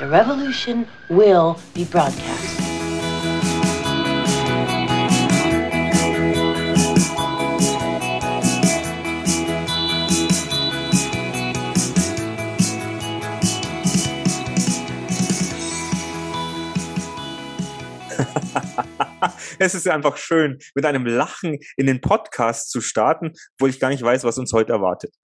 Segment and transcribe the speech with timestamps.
[0.00, 2.16] The revolution will be broadcast.
[19.58, 23.90] es ist einfach schön, mit einem Lachen in den Podcast zu starten, wo ich gar
[23.90, 25.14] nicht weiß, was uns heute erwartet.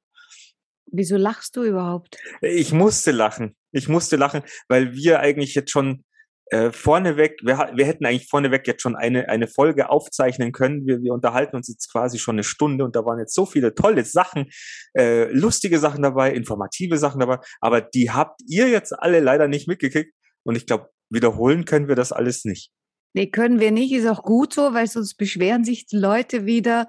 [0.92, 2.18] Wieso lachst du überhaupt?
[2.42, 3.56] Ich musste lachen.
[3.76, 6.04] Ich musste lachen, weil wir eigentlich jetzt schon
[6.50, 10.86] äh, vorneweg, wir, wir hätten eigentlich vorneweg jetzt schon eine, eine Folge aufzeichnen können.
[10.86, 13.74] Wir, wir unterhalten uns jetzt quasi schon eine Stunde und da waren jetzt so viele
[13.74, 14.50] tolle Sachen,
[14.96, 19.66] äh, lustige Sachen dabei, informative Sachen dabei, aber die habt ihr jetzt alle leider nicht
[19.66, 20.12] mitgekriegt
[20.44, 22.70] und ich glaube, wiederholen können wir das alles nicht.
[23.12, 26.86] Nee, können wir nicht, ist auch gut so, weil sonst beschweren sich die Leute wieder,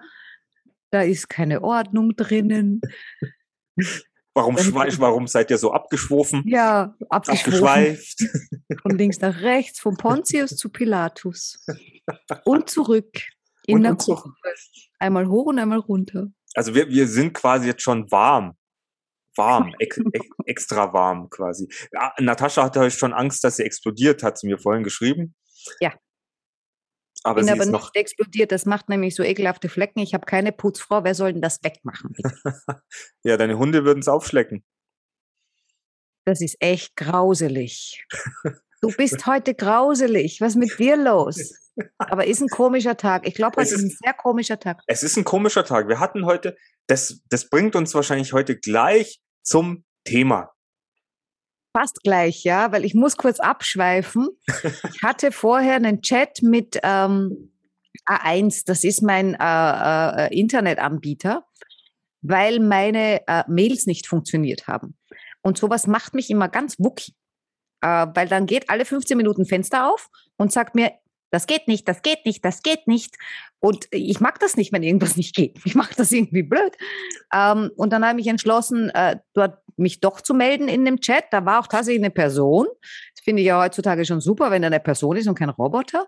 [0.92, 2.82] da ist keine Ordnung drinnen.
[4.38, 6.44] Warum, warum seid ihr so abgeschwofen?
[6.46, 8.24] Ja, abgeschweift.
[8.84, 11.66] Von links nach rechts, von Pontius zu Pilatus.
[12.46, 13.20] Und zurück.
[13.66, 14.32] In und der Kurve.
[15.00, 16.28] Einmal hoch und einmal runter.
[16.54, 18.56] Also wir, wir sind quasi jetzt schon warm.
[19.36, 21.68] Warm, ex, ex, extra warm quasi.
[21.92, 25.34] Ja, Natascha hatte euch schon Angst, dass sie explodiert, hat sie mir vorhin geschrieben.
[25.80, 25.94] Ja.
[27.24, 28.52] Aber bin aber nicht noch explodiert.
[28.52, 30.00] Das macht nämlich so ekelhafte Flecken.
[30.00, 31.04] Ich habe keine Putzfrau.
[31.04, 32.14] Wer soll denn das wegmachen?
[33.24, 34.64] ja, deine Hunde würden es aufschlecken.
[36.26, 38.06] Das ist echt grauselig.
[38.80, 40.40] Du bist heute grauselig.
[40.40, 41.52] Was ist mit dir los?
[41.98, 43.28] Aber ist ein komischer Tag.
[43.28, 44.82] Ich glaube, heute ist, ist ein sehr komischer Tag.
[44.86, 45.88] Es ist ein komischer Tag.
[45.88, 50.52] Wir hatten heute, das, das bringt uns wahrscheinlich heute gleich zum Thema
[51.78, 54.30] fast gleich, ja, weil ich muss kurz abschweifen.
[54.96, 57.52] Ich hatte vorher einen Chat mit ähm,
[58.08, 61.46] A1, das ist mein äh, äh, Internetanbieter,
[62.22, 64.98] weil meine äh, Mails nicht funktioniert haben.
[65.42, 67.14] Und sowas macht mich immer ganz wucki,
[67.82, 70.92] äh, weil dann geht alle 15 Minuten Fenster auf und sagt mir,
[71.30, 73.18] das geht nicht, das geht nicht, das geht nicht.
[73.60, 75.60] Und ich mag das nicht, wenn irgendwas nicht geht.
[75.66, 76.76] Ich mache das irgendwie blöd.
[77.34, 81.26] Ähm, und dann habe ich entschlossen, äh, dort mich doch zu melden in dem Chat.
[81.32, 82.68] Da war auch tatsächlich eine Person.
[83.16, 86.08] Das finde ich ja heutzutage schon super, wenn da eine Person ist und kein Roboter.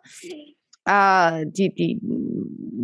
[0.85, 2.01] Äh, die, die,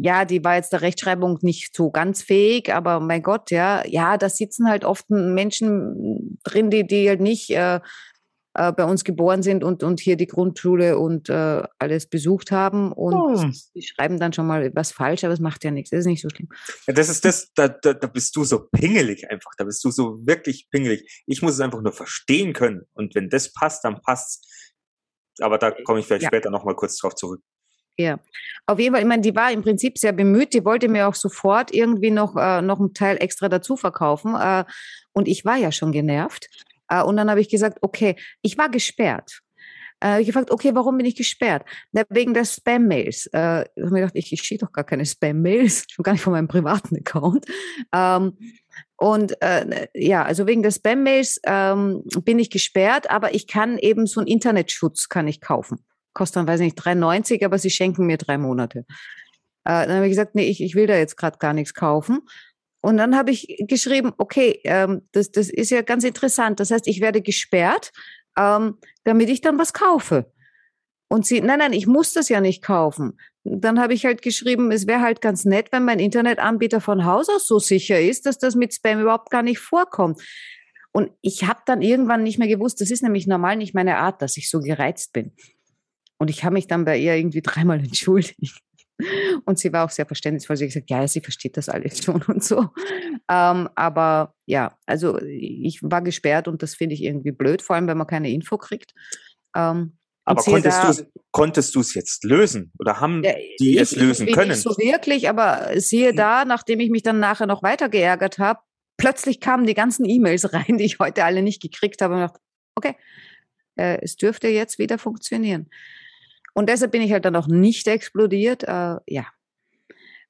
[0.02, 4.18] ja, die war jetzt der Rechtschreibung nicht so ganz fähig, aber mein Gott, ja, ja,
[4.18, 7.80] da sitzen halt oft Menschen drin, die, die halt nicht äh,
[8.56, 12.92] äh, bei uns geboren sind und, und hier die Grundschule und äh, alles besucht haben
[12.92, 13.52] und oh.
[13.76, 16.22] die schreiben dann schon mal was falsch, aber es macht ja nichts, das ist nicht
[16.22, 16.50] so schlimm.
[16.88, 19.92] Ja, das ist das, da, da, da bist du so pingelig einfach, da bist du
[19.92, 21.24] so wirklich pingelig.
[21.28, 24.48] Ich muss es einfach nur verstehen können und wenn das passt, dann passt's.
[25.42, 26.30] Aber da komme ich vielleicht ja.
[26.30, 27.42] später nochmal kurz drauf zurück.
[27.98, 28.20] Ja,
[28.66, 31.16] auf jeden Fall, ich meine, die war im Prinzip sehr bemüht, die wollte mir auch
[31.16, 34.36] sofort irgendwie noch, äh, noch einen Teil extra dazu verkaufen.
[34.36, 34.66] Äh,
[35.14, 36.50] und ich war ja schon genervt.
[36.90, 39.42] Äh, und dann habe ich gesagt, okay, ich war gesperrt.
[40.04, 41.64] Äh, ich gefragt, okay, warum bin ich gesperrt?
[42.10, 43.28] Wegen der Spam-Mails.
[43.28, 46.22] Äh, ich habe mir gedacht, ich, ich schicke doch gar keine Spam-Mails, schon gar nicht
[46.22, 47.46] von meinem privaten Account.
[47.94, 48.38] Ähm,
[48.98, 54.06] und äh, ja, also wegen der Spam-Mails ähm, bin ich gesperrt, aber ich kann eben
[54.06, 55.80] so einen Internetschutz kann ich kaufen.
[56.14, 58.86] Kostet dann, weiß ich nicht, 3,90, aber sie schenken mir drei Monate.
[59.66, 62.22] Äh, dann habe ich gesagt, nee, ich, ich will da jetzt gerade gar nichts kaufen.
[62.86, 66.60] Und dann habe ich geschrieben, okay, ähm, das, das ist ja ganz interessant.
[66.60, 67.92] Das heißt, ich werde gesperrt,
[68.38, 70.32] ähm, damit ich dann was kaufe.
[71.08, 73.20] Und sie, nein, nein, ich muss das ja nicht kaufen.
[73.44, 77.28] Dann habe ich halt geschrieben, es wäre halt ganz nett, wenn mein Internetanbieter von Haus
[77.28, 80.22] aus so sicher ist, dass das mit Spam überhaupt gar nicht vorkommt.
[80.92, 84.22] Und ich habe dann irgendwann nicht mehr gewusst, das ist nämlich normal nicht meine Art,
[84.22, 85.32] dass ich so gereizt bin.
[86.20, 88.62] Und ich habe mich dann bei ihr irgendwie dreimal entschuldigt.
[89.46, 90.56] Und sie war auch sehr verständnisvoll.
[90.56, 92.70] Sie hat gesagt, ja, sie versteht das alles schon und so.
[93.30, 97.88] Ähm, aber ja, also ich war gesperrt und das finde ich irgendwie blöd, vor allem
[97.88, 98.94] wenn man keine Info kriegt.
[99.56, 103.96] Ähm, aber konntest du konntest du es jetzt lösen oder haben ja, die ich, es
[103.96, 104.50] lösen ich, können?
[104.50, 106.16] Nicht so wirklich, aber siehe hm.
[106.16, 108.60] da, nachdem ich mich dann nachher noch weiter geärgert habe,
[108.98, 112.40] plötzlich kamen die ganzen E-Mails rein, die ich heute alle nicht gekriegt habe und dachte,
[112.76, 112.96] okay,
[113.76, 115.70] äh, es dürfte jetzt wieder funktionieren.
[116.56, 118.64] Und deshalb bin ich halt dann auch nicht explodiert.
[118.64, 119.28] Äh, ja.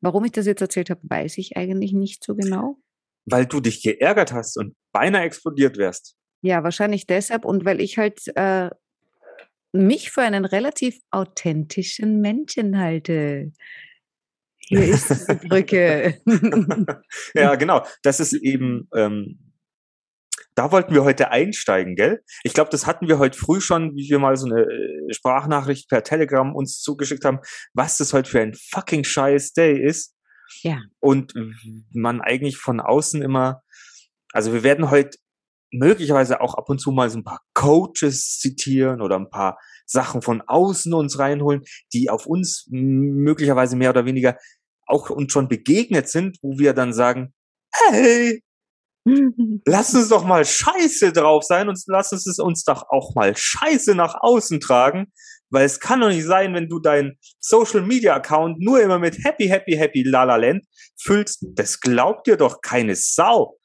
[0.02, 2.78] Warum ich das jetzt erzählt habe, weiß ich eigentlich nicht so genau.
[3.26, 6.16] Weil du dich geärgert hast und beinahe explodiert wärst.
[6.42, 8.70] Ja, wahrscheinlich deshalb und weil ich halt äh,
[9.72, 13.52] mich für einen relativ authentischen Menschen halte.
[14.58, 16.22] Hier ist die Brücke.
[17.36, 17.86] ja, genau.
[18.04, 19.54] Das ist eben ähm,
[20.56, 22.24] da wollten wir heute einsteigen, gell?
[22.44, 25.90] Ich glaube, das hatten wir heute früh schon, wie wir mal so eine äh, Sprachnachricht
[25.90, 27.40] per Telegram uns zugeschickt haben,
[27.74, 30.16] was das heute für ein fucking scheiß Day ist.
[30.62, 30.80] Ja.
[31.00, 31.34] Und
[31.92, 33.62] man eigentlich von außen immer,
[34.32, 35.18] also wir werden heute
[35.72, 40.22] möglicherweise auch ab und zu mal so ein paar Coaches zitieren oder ein paar Sachen
[40.22, 41.64] von außen uns reinholen,
[41.94, 44.38] die auf uns möglicherweise mehr oder weniger
[44.88, 47.34] auch uns schon begegnet sind, wo wir dann sagen,
[47.74, 48.42] hey,
[49.66, 53.36] lass uns doch mal scheiße drauf sein und lass uns es uns doch auch mal
[53.38, 55.12] scheiße nach außen tragen,
[55.50, 59.24] weil es kann doch nicht sein, wenn du deinen Social Media Account nur immer mit
[59.24, 60.66] Happy, Happy, Happy La Land
[60.98, 61.46] füllst.
[61.54, 63.60] Das glaubt dir doch keine Sau.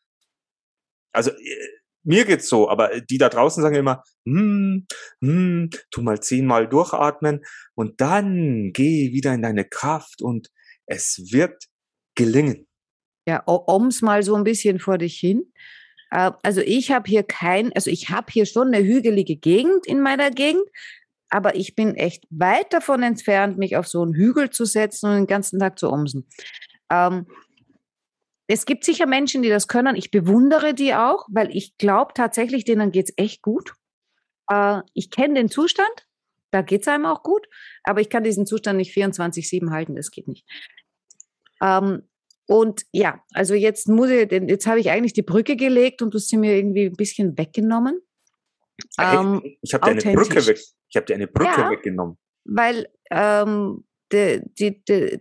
[1.12, 1.68] Also, äh,
[2.02, 4.86] mir geht's so, aber die da draußen sagen immer, hm,
[5.20, 7.40] hm, tu mal zehnmal durchatmen
[7.74, 10.48] und dann geh wieder in deine Kraft und
[10.86, 11.64] es wird
[12.14, 12.66] gelingen.
[13.26, 15.52] Ja, ums mal so ein bisschen vor dich hin.
[16.10, 20.00] Äh, also ich habe hier kein, also ich habe hier schon eine hügelige Gegend in
[20.00, 20.64] meiner Gegend,
[21.28, 25.16] aber ich bin echt weit davon entfernt, mich auf so einen Hügel zu setzen und
[25.16, 26.26] den ganzen Tag zu umsen.
[26.90, 27.26] Ähm,
[28.48, 29.94] es gibt sicher Menschen, die das können.
[29.94, 33.74] Ich bewundere die auch, weil ich glaube tatsächlich, denen geht es echt gut.
[34.50, 36.08] Äh, ich kenne den Zustand,
[36.50, 37.46] da geht es einem auch gut,
[37.84, 40.44] aber ich kann diesen Zustand nicht 24-7 halten, das geht nicht.
[41.62, 42.09] Ähm,
[42.50, 46.18] und ja, also jetzt muss ich, jetzt habe ich eigentlich die Brücke gelegt und du
[46.18, 48.00] hast sie mir irgendwie ein bisschen weggenommen.
[48.98, 50.58] Ähm, ich habe dir eine Brücke weg.
[50.92, 52.18] Ich dir eine Brücke ja, weggenommen.
[52.44, 55.20] Weil ähm, die, die, die,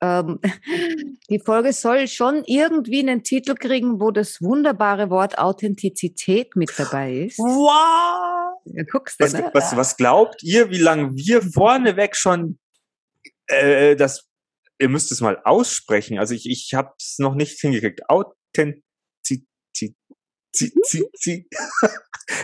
[0.00, 0.38] ähm,
[1.28, 7.14] die Folge soll schon irgendwie einen Titel kriegen, wo das wunderbare Wort Authentizität mit dabei
[7.14, 7.38] ist.
[7.40, 8.60] Wow!
[8.64, 9.50] Ja, guckst du, was, ne?
[9.52, 12.60] was, was glaubt ihr, wie lange wir vorneweg schon
[13.48, 14.27] äh, das
[14.78, 16.18] ihr müsst es mal aussprechen.
[16.18, 18.08] Also ich, ich habe es noch nicht hingekriegt.
[18.08, 19.94] Authentizität.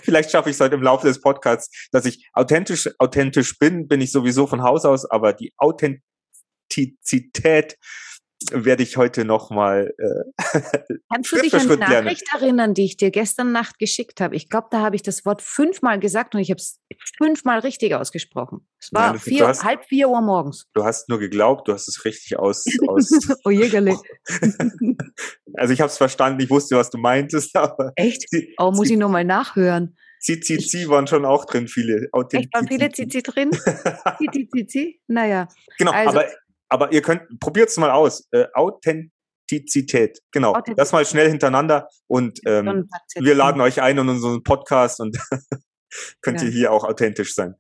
[0.03, 4.01] Vielleicht schaffe ich es heute im Laufe des Podcasts, dass ich authentisch, authentisch bin, bin
[4.01, 7.77] ich sowieso von Haus aus, aber die Authentizität
[8.53, 9.95] werde ich heute nochmal.
[9.99, 10.33] Äh,
[11.13, 12.43] Kannst du dich an die Nachricht lernen.
[12.43, 14.37] erinnern, die ich dir gestern Nacht geschickt habe?
[14.37, 16.81] Ich glaube, da habe ich das Wort fünfmal gesagt und ich habe es
[17.17, 18.67] fünfmal richtig ausgesprochen.
[18.81, 20.67] Es war Nein, vier, hast, halb vier Uhr morgens.
[20.75, 22.65] Du hast nur geglaubt, du hast es richtig aus.
[22.89, 23.11] aus
[23.45, 23.99] oh Jägerle.
[25.55, 27.57] also ich habe es verstanden, ich wusste, was du meintest.
[27.57, 28.29] Aber Echt?
[28.31, 29.97] Sie, oh, muss sie, ich nochmal nachhören.
[30.21, 32.09] CCC waren schon auch drin, viele.
[32.33, 33.51] Echt, waren viele CC drin?
[33.53, 35.01] CCC?
[35.07, 35.49] Naja.
[35.77, 36.29] Genau, also, aber
[36.75, 38.27] aber ihr könnt, probiert es mal aus.
[38.33, 40.51] Äh, Authentizität, genau.
[40.51, 40.79] Authentizität.
[40.79, 45.17] Das mal schnell hintereinander und ähm, wir laden euch ein in unseren Podcast und
[46.21, 46.47] könnt ja.
[46.47, 47.55] ihr hier auch authentisch sein.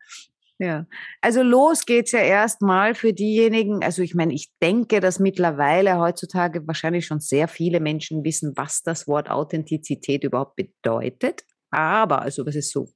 [0.58, 0.86] Ja,
[1.20, 6.66] also los geht's ja erstmal für diejenigen, also ich meine, ich denke, dass mittlerweile heutzutage
[6.66, 11.42] wahrscheinlich schon sehr viele Menschen wissen, was das Wort Authentizität überhaupt bedeutet.
[11.70, 12.88] Aber, also was es so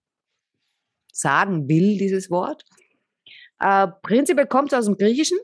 [1.13, 2.65] sagen will, dieses Wort.
[3.61, 5.39] Äh, prinzipiell kommt es aus dem Griechischen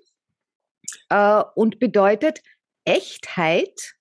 [1.09, 2.43] äh, und bedeutet
[2.85, 3.95] Echtheit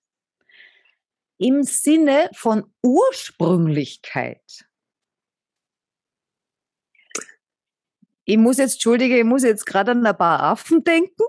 [1.38, 4.66] im Sinne von Ursprünglichkeit.
[8.26, 11.24] Ich muss jetzt, entschuldige, ich muss jetzt gerade an ein paar Affen denken.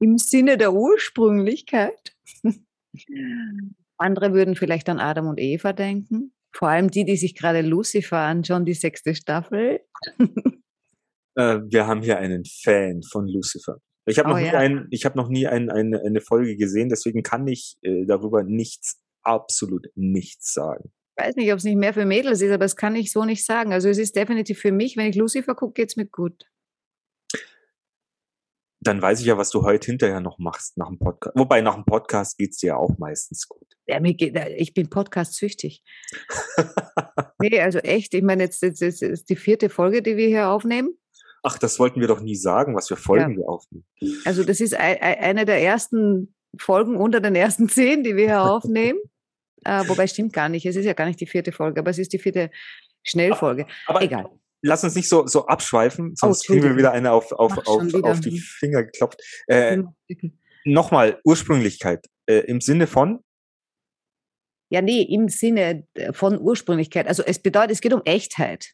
[0.00, 2.16] Im Sinne der Ursprünglichkeit.
[3.96, 6.32] Andere würden vielleicht an Adam und Eva denken.
[6.52, 9.80] Vor allem die, die sich gerade Lucifer anschauen, die sechste Staffel.
[11.36, 13.78] Äh, wir haben hier einen Fan von Lucifer.
[14.06, 14.50] Ich habe oh, noch, ja.
[14.50, 18.04] nie ein, ich hab noch nie ein, eine, eine Folge gesehen, deswegen kann ich äh,
[18.06, 20.92] darüber nichts, absolut nichts sagen.
[21.16, 23.24] Ich weiß nicht, ob es nicht mehr für Mädels ist, aber das kann ich so
[23.24, 23.72] nicht sagen.
[23.72, 26.44] Also es ist definitiv für mich, wenn ich Lucifer gucke, geht es mir gut.
[28.80, 31.36] Dann weiß ich ja, was du heute hinterher noch machst nach dem Podcast.
[31.36, 33.66] Wobei nach dem Podcast geht es dir ja auch meistens gut.
[33.86, 35.82] Ja, mir geht, ich bin podcast-süchtig.
[37.40, 40.48] nee, also echt, ich meine, jetzt, jetzt, jetzt ist die vierte Folge, die wir hier
[40.48, 40.96] aufnehmen.
[41.48, 43.36] Ach, das wollten wir doch nie sagen, was für Folgen ja.
[43.38, 43.84] wir aufnehmen.
[44.24, 48.98] Also das ist eine der ersten Folgen unter den ersten zehn, die wir hier aufnehmen.
[49.64, 50.66] äh, wobei stimmt gar nicht.
[50.66, 52.50] Es ist ja gar nicht die vierte Folge, aber es ist die vierte
[53.04, 53.66] Schnellfolge.
[53.86, 54.28] Aber, Egal.
[54.62, 57.94] Lass uns nicht so, so abschweifen, sonst oh, kriegen wir wieder eine auf, auf, auf,
[57.94, 59.22] auf die Finger geklopft.
[59.46, 59.84] Äh,
[60.64, 63.20] Nochmal, Ursprünglichkeit äh, im Sinne von?
[64.68, 67.06] Ja, nee, im Sinne von Ursprünglichkeit.
[67.06, 68.72] Also es bedeutet, es geht um Echtheit.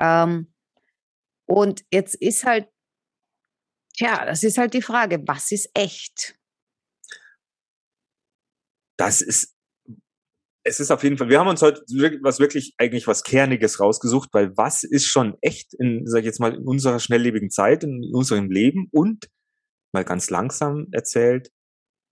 [0.00, 0.52] Ähm,
[1.46, 2.68] und jetzt ist halt,
[3.96, 6.38] tja, das ist halt die Frage, was ist echt?
[8.98, 9.54] Das ist,
[10.64, 11.82] es ist auf jeden Fall, wir haben uns heute
[12.22, 16.40] was wirklich, eigentlich was Kerniges rausgesucht, weil was ist schon echt in, sag ich jetzt
[16.40, 19.28] mal, in unserer schnelllebigen Zeit, in unserem Leben und
[19.92, 21.52] mal ganz langsam erzählt,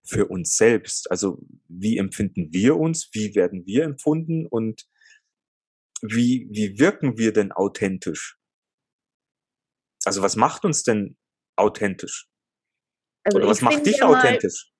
[0.07, 1.11] für uns selbst.
[1.11, 4.87] Also wie empfinden wir uns, wie werden wir empfunden und
[6.03, 8.39] wie, wie wirken wir denn authentisch?
[10.05, 11.17] Also was macht uns denn
[11.57, 12.29] authentisch?
[13.25, 14.71] Also Oder was macht dich authentisch?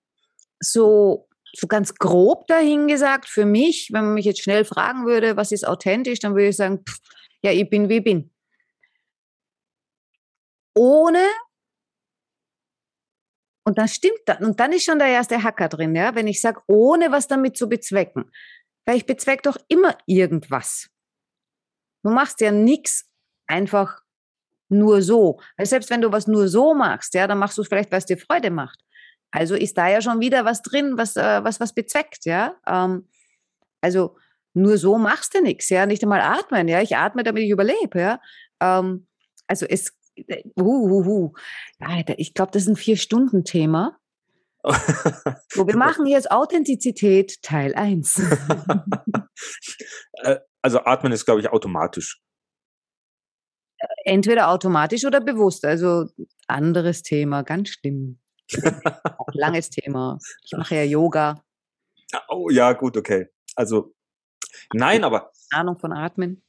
[0.61, 5.53] So so ganz grob dahingesagt, für mich, wenn man mich jetzt schnell fragen würde, was
[5.53, 6.99] ist authentisch, dann würde ich sagen, pff,
[7.43, 8.33] ja, ich bin wie ich bin.
[10.75, 11.25] Ohne,
[13.65, 16.41] und dann stimmt das, und dann ist schon der erste Hacker drin, ja, wenn ich
[16.41, 18.31] sage, ohne was damit zu bezwecken.
[18.87, 20.91] Weil ich bezweck doch immer irgendwas.
[22.03, 23.09] Du machst ja nichts
[23.47, 24.04] einfach
[24.69, 25.41] nur so.
[25.57, 27.99] Weil selbst wenn du was nur so machst, ja, dann machst du es vielleicht, weil
[27.99, 28.81] es dir Freude macht.
[29.31, 32.55] Also ist da ja schon wieder was drin, was äh, was, was bezweckt, ja.
[32.67, 33.09] Ähm,
[33.81, 34.17] also
[34.55, 35.87] nur so machst du nichts, ja.
[35.87, 36.81] Nicht einmal atmen, ja.
[36.81, 38.21] Ich atme, damit ich überlebe, ja.
[38.61, 39.07] Ähm,
[39.47, 39.93] also es,
[40.59, 41.33] uh, uh, uh.
[41.81, 43.99] Ja, ich glaube, das ist ein Vier-Stunden-Thema.
[45.49, 48.23] so, wir machen jetzt Authentizität Teil 1.
[50.23, 52.23] Äh, also atmen ist, glaube ich, automatisch.
[54.05, 55.65] Entweder automatisch oder bewusst.
[55.65, 56.07] Also
[56.47, 58.21] anderes Thema, ganz schlimm.
[59.33, 60.19] Langes Thema.
[60.45, 61.43] Ich mache ja Yoga.
[62.29, 63.29] Oh ja, gut, okay.
[63.57, 63.95] Also
[64.73, 66.43] nein, aber Ahnung von Atmen.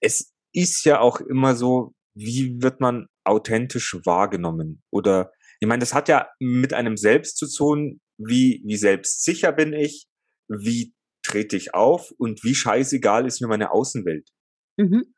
[0.00, 4.82] Es ist ja auch immer so, wie wird man authentisch wahrgenommen?
[4.90, 9.72] Oder ich meine, das hat ja mit einem selbst zu tun, wie, wie selbstsicher bin
[9.72, 10.06] ich,
[10.48, 14.28] wie trete ich auf und wie scheißegal ist mir meine Außenwelt.
[14.76, 15.11] Mhm.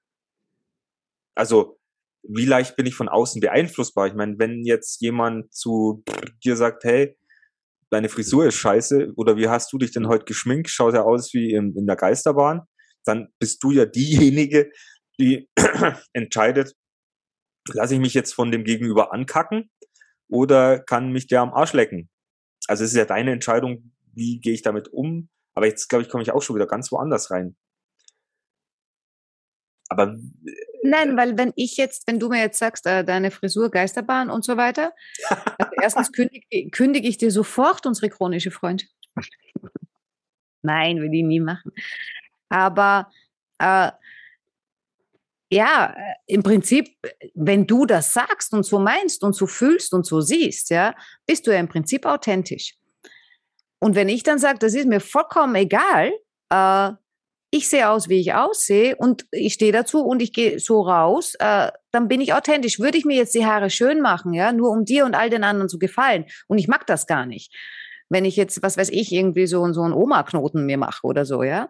[1.34, 1.78] Also
[2.26, 4.06] wie leicht bin ich von außen beeinflussbar?
[4.06, 6.02] Ich meine, wenn jetzt jemand zu
[6.42, 7.16] dir sagt, hey,
[7.90, 10.70] deine Frisur ist scheiße oder wie hast du dich denn heute geschminkt?
[10.70, 12.62] Schaut ja aus wie in, in der Geisterbahn.
[13.04, 14.70] Dann bist du ja diejenige,
[15.18, 15.48] die
[16.12, 16.74] entscheidet,
[17.72, 19.70] lasse ich mich jetzt von dem Gegenüber ankacken
[20.28, 22.08] oder kann mich der am Arsch lecken?
[22.66, 25.28] Also es ist ja deine Entscheidung, wie gehe ich damit um.
[25.54, 27.56] Aber jetzt, glaube ich, komme ich auch schon wieder ganz woanders rein.
[29.88, 30.16] Aber
[30.82, 34.44] Nein, weil wenn ich jetzt, wenn du mir jetzt sagst, äh, deine Frisur Geisterbahn und
[34.44, 34.92] so weiter,
[35.58, 38.92] also erstens kündige, kündige ich dir sofort unsere chronische Freundschaft.
[40.62, 41.72] Nein, will ich nie machen.
[42.50, 43.10] Aber
[43.58, 43.90] äh,
[45.50, 45.94] ja,
[46.26, 46.88] im Prinzip,
[47.34, 50.94] wenn du das sagst und so meinst und so fühlst und so siehst, ja,
[51.26, 52.74] bist du ja im Prinzip authentisch.
[53.78, 56.12] Und wenn ich dann sage, das ist mir vollkommen egal,
[56.50, 56.92] äh,
[57.54, 61.34] ich sehe aus, wie ich aussehe und ich stehe dazu und ich gehe so raus,
[61.38, 62.80] äh, dann bin ich authentisch.
[62.80, 65.44] Würde ich mir jetzt die Haare schön machen, ja, nur um dir und all den
[65.44, 67.54] anderen zu gefallen und ich mag das gar nicht.
[68.08, 71.44] Wenn ich jetzt, was weiß ich, irgendwie so, so einen Oma-Knoten mir mache oder so,
[71.44, 71.68] ja,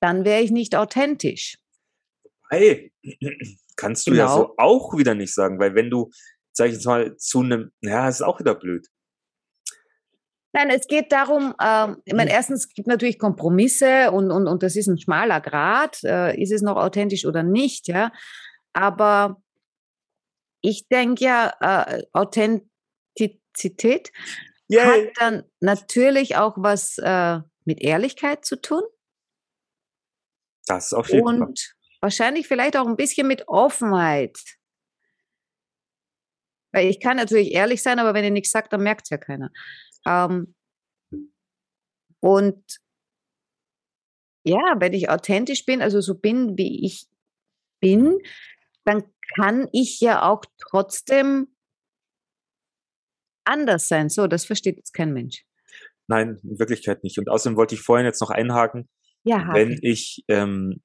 [0.00, 1.56] dann wäre ich nicht authentisch.
[2.50, 2.92] Hey,
[3.76, 4.22] kannst du genau.
[4.22, 6.10] ja so auch wieder nicht sagen, weil wenn du,
[6.52, 8.86] sag ich jetzt mal, zu einem, ja, ist auch wieder blöd.
[10.56, 14.62] Nein, es geht darum, äh, ich meine, erstens gibt es natürlich Kompromisse und, und, und
[14.62, 16.02] das ist ein schmaler Grad.
[16.02, 18.10] Äh, ist es noch authentisch oder nicht, ja?
[18.72, 19.42] Aber
[20.62, 24.10] ich denke ja, äh, Authentizität
[24.72, 24.86] yeah.
[24.86, 28.80] hat dann natürlich auch was äh, mit Ehrlichkeit zu tun.
[30.66, 31.48] Das auf jeden und Fall.
[31.48, 34.38] Und wahrscheinlich vielleicht auch ein bisschen mit Offenheit.
[36.72, 39.18] Weil ich kann natürlich ehrlich sein, aber wenn ihr nichts sagt, dann merkt es ja
[39.18, 39.50] keiner.
[40.06, 40.54] Ähm,
[42.20, 42.64] und
[44.44, 47.08] ja, wenn ich authentisch bin, also so bin, wie ich
[47.80, 48.18] bin,
[48.84, 49.02] dann
[49.34, 51.48] kann ich ja auch trotzdem
[53.44, 54.08] anders sein.
[54.08, 55.44] So, das versteht jetzt kein Mensch.
[56.08, 57.18] Nein, in Wirklichkeit nicht.
[57.18, 58.88] Und außerdem wollte ich vorhin jetzt noch einhaken,
[59.24, 60.80] ja, wenn ich, ähm,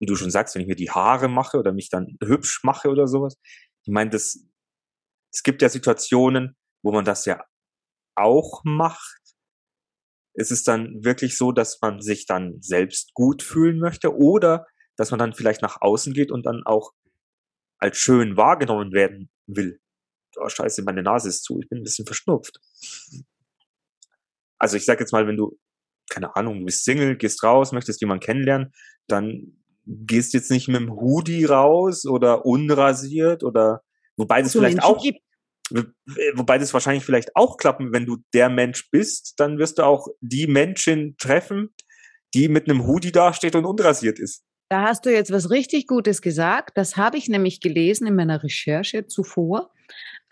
[0.00, 2.88] wie du schon sagst, wenn ich mir die Haare mache oder mich dann hübsch mache
[2.88, 3.34] oder sowas,
[3.84, 4.46] ich meine, das,
[5.32, 7.44] es gibt ja Situationen, wo man das ja
[8.14, 9.20] auch macht,
[10.34, 14.66] ist es dann wirklich so, dass man sich dann selbst gut fühlen möchte oder
[14.96, 16.92] dass man dann vielleicht nach außen geht und dann auch
[17.78, 19.80] als schön wahrgenommen werden will.
[20.36, 22.58] Oh, scheiße, meine Nase ist zu, ich bin ein bisschen verschnupft.
[24.58, 25.58] Also ich sag jetzt mal, wenn du,
[26.08, 28.72] keine Ahnung, du bist Single, gehst raus, möchtest jemanden kennenlernen,
[29.08, 33.82] dann gehst jetzt nicht mit dem Hoodie raus oder unrasiert oder
[34.16, 35.18] wobei das so vielleicht auch gibt.
[36.34, 40.08] Wobei das wahrscheinlich vielleicht auch klappen, wenn du der Mensch bist, dann wirst du auch
[40.20, 41.74] die Menschen treffen,
[42.34, 44.44] die mit einem Hoodie dasteht und unrasiert ist.
[44.72, 46.78] Da hast du jetzt was richtig Gutes gesagt.
[46.78, 49.70] Das habe ich nämlich gelesen in meiner Recherche zuvor,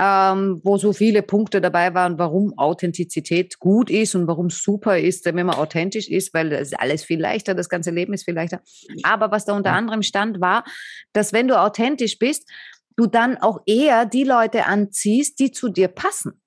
[0.00, 4.98] ähm, wo so viele Punkte dabei waren, warum Authentizität gut ist und warum es super
[4.98, 8.32] ist, wenn man authentisch ist, weil es alles viel leichter, das ganze Leben ist viel
[8.32, 8.62] leichter.
[9.02, 10.64] Aber was da unter anderem stand, war,
[11.12, 12.48] dass wenn du authentisch bist,
[12.96, 16.40] du dann auch eher die Leute anziehst, die zu dir passen.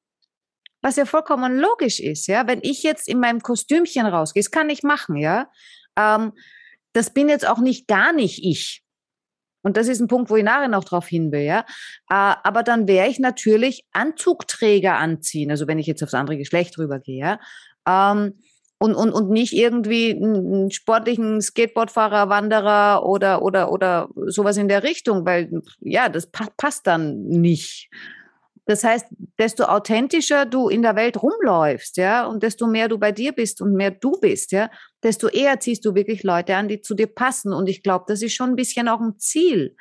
[0.81, 2.45] Was ja vollkommen logisch ist, ja.
[2.47, 5.49] Wenn ich jetzt in meinem Kostümchen rausgehe, das kann ich machen, ja.
[5.97, 6.33] Ähm,
[6.91, 8.83] das bin jetzt auch nicht gar nicht ich.
[9.63, 11.61] Und das ist ein Punkt, wo ich nachher noch drauf hin will, ja.
[12.09, 16.77] Äh, aber dann wäre ich natürlich Anzugträger anziehen, also wenn ich jetzt aufs andere Geschlecht
[16.77, 17.39] rübergehe, ja.
[17.87, 18.39] Ähm,
[18.79, 24.83] und, und, und nicht irgendwie einen sportlichen Skateboardfahrer, Wanderer oder, oder, oder sowas in der
[24.83, 27.89] Richtung, weil ja, das passt dann nicht.
[28.65, 33.11] Das heißt, desto authentischer du in der Welt rumläufst, ja, und desto mehr du bei
[33.11, 34.69] dir bist und mehr du bist, ja,
[35.03, 37.51] desto eher ziehst du wirklich Leute an, die zu dir passen.
[37.51, 39.75] Und ich glaube, das ist schon ein bisschen auch ein Ziel.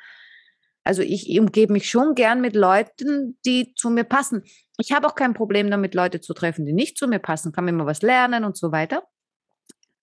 [0.83, 4.43] Also ich umgebe mich schon gern mit Leuten, die zu mir passen.
[4.77, 7.65] Ich habe auch kein Problem damit, Leute zu treffen, die nicht zu mir passen, kann
[7.65, 9.03] mir immer was lernen und so weiter.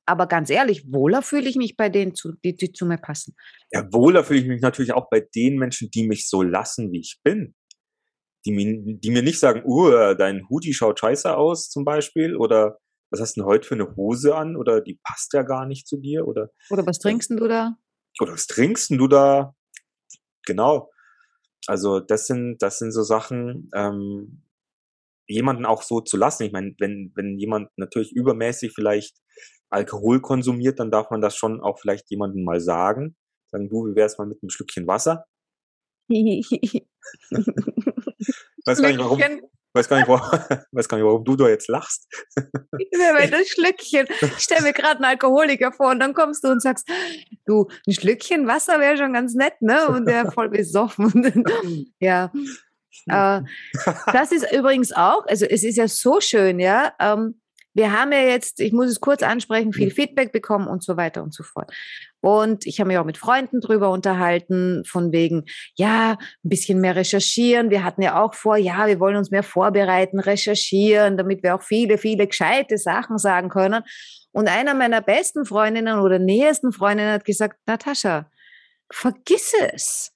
[0.06, 3.36] Aber ganz ehrlich, wohler fühle ich mich bei denen, die, die zu mir passen.
[3.70, 7.00] Ja, wohler fühle ich mich natürlich auch bei den Menschen, die mich so lassen, wie
[7.00, 7.54] ich bin
[8.46, 12.78] die mir, die mir nicht sagen, uh, dein Hoodie schaut scheiße aus zum Beispiel oder
[13.10, 15.86] was hast du denn heute für eine Hose an oder die passt ja gar nicht
[15.86, 17.76] zu dir oder oder was trinkst du da?
[18.20, 19.54] Oder was trinkst du da?
[20.46, 20.90] Genau.
[21.66, 24.42] Also das sind das sind so Sachen, ähm,
[25.30, 26.44] jemanden auch so zu lassen.
[26.44, 29.16] Ich meine, wenn wenn jemand natürlich übermäßig vielleicht
[29.70, 33.16] Alkohol konsumiert, dann darf man das schon auch vielleicht jemandem mal sagen.
[33.50, 35.24] Sagen, du, wie wär's mal mit einem Schlückchen Wasser?
[38.66, 39.20] weiß gar nicht, warum,
[39.72, 40.28] weiß gar nicht, warum,
[40.72, 42.08] weiß gar nicht, warum du da jetzt lachst.
[42.92, 44.06] Ja, das Schlückchen.
[44.20, 46.88] Ich stelle mir gerade einen Alkoholiker vor und dann kommst du und sagst,
[47.46, 49.86] du, ein Schlückchen Wasser wäre schon ganz nett, ne?
[49.88, 51.12] Und der voll besoffen.
[52.00, 52.32] ja.
[53.06, 53.40] Äh,
[54.12, 56.92] das ist übrigens auch, also es ist ja so schön, ja.
[56.98, 57.40] Ähm,
[57.72, 61.22] wir haben ja jetzt, ich muss es kurz ansprechen, viel Feedback bekommen und so weiter
[61.22, 61.72] und so fort.
[62.20, 65.44] Und ich habe mich auch mit Freunden drüber unterhalten, von wegen,
[65.76, 67.70] ja, ein bisschen mehr recherchieren.
[67.70, 71.62] Wir hatten ja auch vor, ja, wir wollen uns mehr vorbereiten, recherchieren, damit wir auch
[71.62, 73.84] viele, viele gescheite Sachen sagen können.
[74.32, 78.30] Und einer meiner besten Freundinnen oder nähersten Freundinnen hat gesagt, Natascha,
[78.92, 80.12] vergiss es.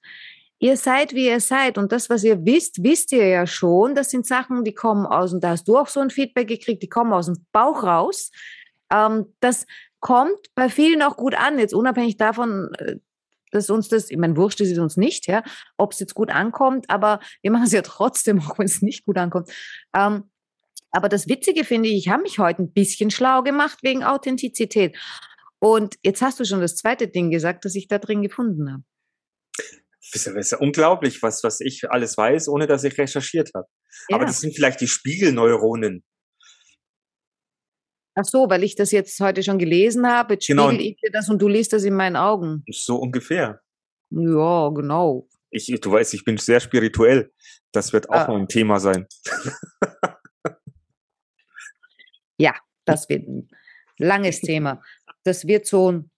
[0.65, 1.77] Ihr seid, wie ihr seid.
[1.77, 3.93] Und das, was ihr wisst, wisst ihr ja schon.
[3.93, 6.81] Das sind Sachen, die kommen aus, und da hast du auch so ein Feedback gekriegt,
[6.81, 8.31] die kommen aus dem Bauch raus.
[8.91, 9.67] Ähm, das
[9.99, 12.95] kommt bei vielen auch gut an, jetzt unabhängig davon, äh,
[13.51, 15.43] dass uns das, ich meine, wurscht ist es uns nicht, ja,
[15.77, 19.05] ob es jetzt gut ankommt, aber wir machen es ja trotzdem, auch wenn es nicht
[19.05, 19.51] gut ankommt.
[19.95, 20.23] Ähm,
[20.89, 24.97] aber das Witzige finde ich, ich habe mich heute ein bisschen schlau gemacht wegen Authentizität.
[25.59, 28.83] Und jetzt hast du schon das zweite Ding gesagt, das ich da drin gefunden habe.
[30.13, 33.67] Das ist ja unglaublich, was, was ich alles weiß, ohne dass ich recherchiert habe.
[34.09, 34.17] Ja.
[34.17, 36.03] Aber das sind vielleicht die Spiegelneuronen.
[38.17, 40.69] Ach so, weil ich das jetzt heute schon gelesen habe, jetzt genau.
[40.69, 42.63] spiegel ich dir das und du liest das in meinen Augen.
[42.69, 43.61] So ungefähr.
[44.09, 45.27] Ja, genau.
[45.49, 47.33] Ich, du weißt, ich bin sehr spirituell.
[47.73, 48.27] Das wird auch ah.
[48.27, 49.05] noch ein Thema sein.
[52.37, 52.53] ja,
[52.85, 53.49] das wird ein
[53.97, 54.81] langes Thema.
[55.23, 56.11] Das wird so ein,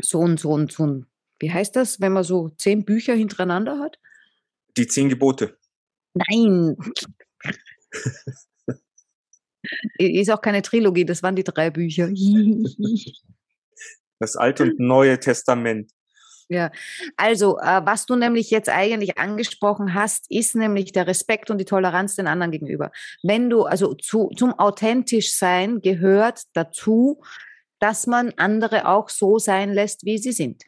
[0.00, 1.06] so ein, so ein, so ein
[1.44, 3.98] wie heißt das, wenn man so zehn Bücher hintereinander hat?
[4.78, 5.58] Die zehn Gebote.
[6.14, 6.74] Nein.
[9.98, 12.08] Ist auch keine Trilogie, das waren die drei Bücher.
[14.18, 15.90] das Alte und Neue Testament.
[16.48, 16.70] Ja,
[17.18, 21.66] also äh, was du nämlich jetzt eigentlich angesprochen hast, ist nämlich der Respekt und die
[21.66, 22.90] Toleranz den anderen gegenüber.
[23.22, 27.22] Wenn du, also zu, zum authentisch sein gehört dazu,
[27.80, 30.64] dass man andere auch so sein lässt, wie sie sind.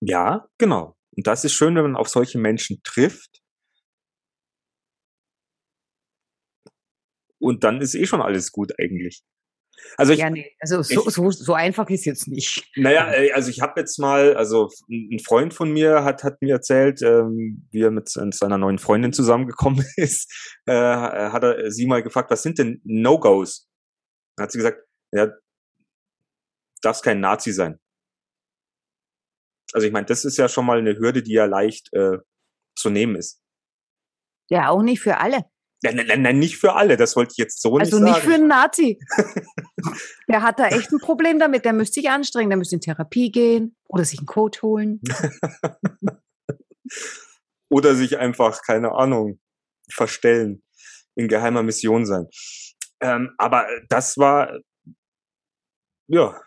[0.00, 0.96] Ja, genau.
[1.16, 3.42] Und das ist schön, wenn man auf solche Menschen trifft.
[7.38, 9.22] Und dann ist eh schon alles gut eigentlich.
[9.98, 12.66] Also ich, ja, nee, also so, ich, so, so einfach ist jetzt nicht.
[12.76, 16.54] Naja, äh, also ich habe jetzt mal, also ein Freund von mir hat, hat mir
[16.54, 20.32] erzählt, ähm, wie er mit seiner neuen Freundin zusammengekommen ist,
[20.66, 23.68] äh, hat er sie mal gefragt, was sind denn No-Gos?
[24.36, 24.82] Dann hat sie gesagt,
[25.12, 25.28] ja,
[26.82, 27.78] darfst kein Nazi sein.
[29.72, 32.18] Also ich meine, das ist ja schon mal eine Hürde, die ja leicht äh,
[32.76, 33.40] zu nehmen ist.
[34.48, 35.44] Ja, auch nicht für alle.
[35.82, 38.04] Nein, nein, nein, nicht für alle, das wollte ich jetzt so also nicht sagen.
[38.06, 38.98] Also nicht für einen Nazi.
[40.28, 43.30] der hat da echt ein Problem damit, der müsste sich anstrengen, der müsste in Therapie
[43.30, 45.00] gehen oder sich einen Coach holen.
[47.68, 49.38] oder sich einfach, keine Ahnung,
[49.90, 50.62] verstellen,
[51.14, 52.26] in geheimer Mission sein.
[53.00, 54.58] Ähm, aber das war,
[56.08, 56.40] ja,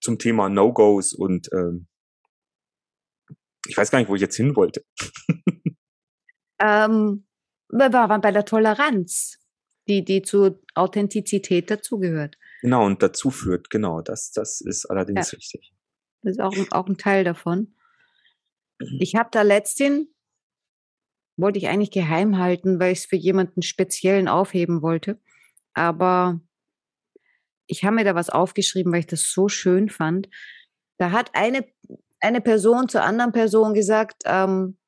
[0.00, 1.88] zum Thema No-Gos und ähm,
[3.68, 4.84] ich weiß gar nicht, wo ich jetzt hin wollte.
[6.60, 7.26] ähm,
[7.68, 9.38] wir waren bei der Toleranz,
[9.88, 12.36] die, die zur Authentizität dazugehört.
[12.62, 15.36] Genau, und dazu führt, genau, das, das ist allerdings ja.
[15.36, 15.72] richtig.
[16.22, 17.74] Das ist auch, auch ein Teil davon.
[18.80, 18.98] Mhm.
[19.00, 20.08] Ich habe da letztens,
[21.36, 25.20] wollte ich eigentlich geheim halten, weil ich es für jemanden speziellen aufheben wollte.
[25.74, 26.40] Aber
[27.66, 30.28] ich habe mir da was aufgeschrieben, weil ich das so schön fand.
[30.98, 31.66] Da hat eine
[32.26, 34.78] eine Person zur anderen Person gesagt, ähm,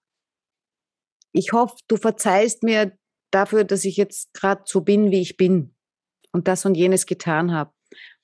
[1.32, 2.98] ich hoffe, du verzeihst mir
[3.30, 5.74] dafür, dass ich jetzt gerade so bin, wie ich bin
[6.32, 7.72] und das und jenes getan habe.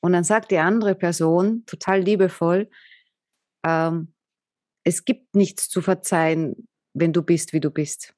[0.00, 2.68] Und dann sagt die andere Person, total liebevoll,
[3.64, 4.14] ähm,
[4.84, 8.14] es gibt nichts zu verzeihen, wenn du bist, wie du bist.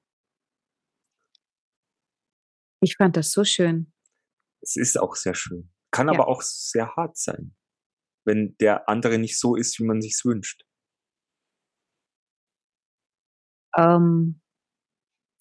[2.80, 3.92] Ich fand das so schön.
[4.60, 5.72] Es ist auch sehr schön.
[5.92, 6.14] Kann Ja.
[6.14, 7.54] aber auch sehr hart sein,
[8.24, 10.65] wenn der andere nicht so ist, wie man sich's wünscht.
[13.76, 14.40] Ähm,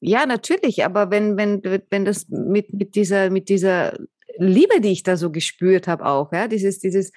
[0.02, 3.98] ja, natürlich, aber wenn, wenn, wenn das mit, mit, dieser, mit dieser
[4.38, 7.12] Liebe, die ich da so gespürt habe, auch, ja, dieses, dieses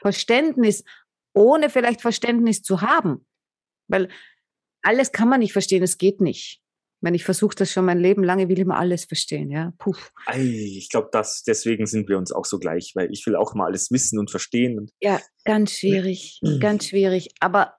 [0.00, 0.84] Verständnis,
[1.34, 3.26] ohne vielleicht Verständnis zu haben.
[3.88, 4.08] Weil
[4.82, 6.60] alles kann man nicht verstehen, es geht nicht.
[7.00, 9.74] Wenn ich versuche das schon mein Leben lang, ich will immer alles verstehen, ja.
[10.24, 13.54] Ei, ich glaube, das deswegen sind wir uns auch so gleich, weil ich will auch
[13.54, 14.78] mal alles wissen und verstehen.
[14.78, 17.28] Und Ja, ganz schwierig, ganz schwierig.
[17.40, 17.74] Aber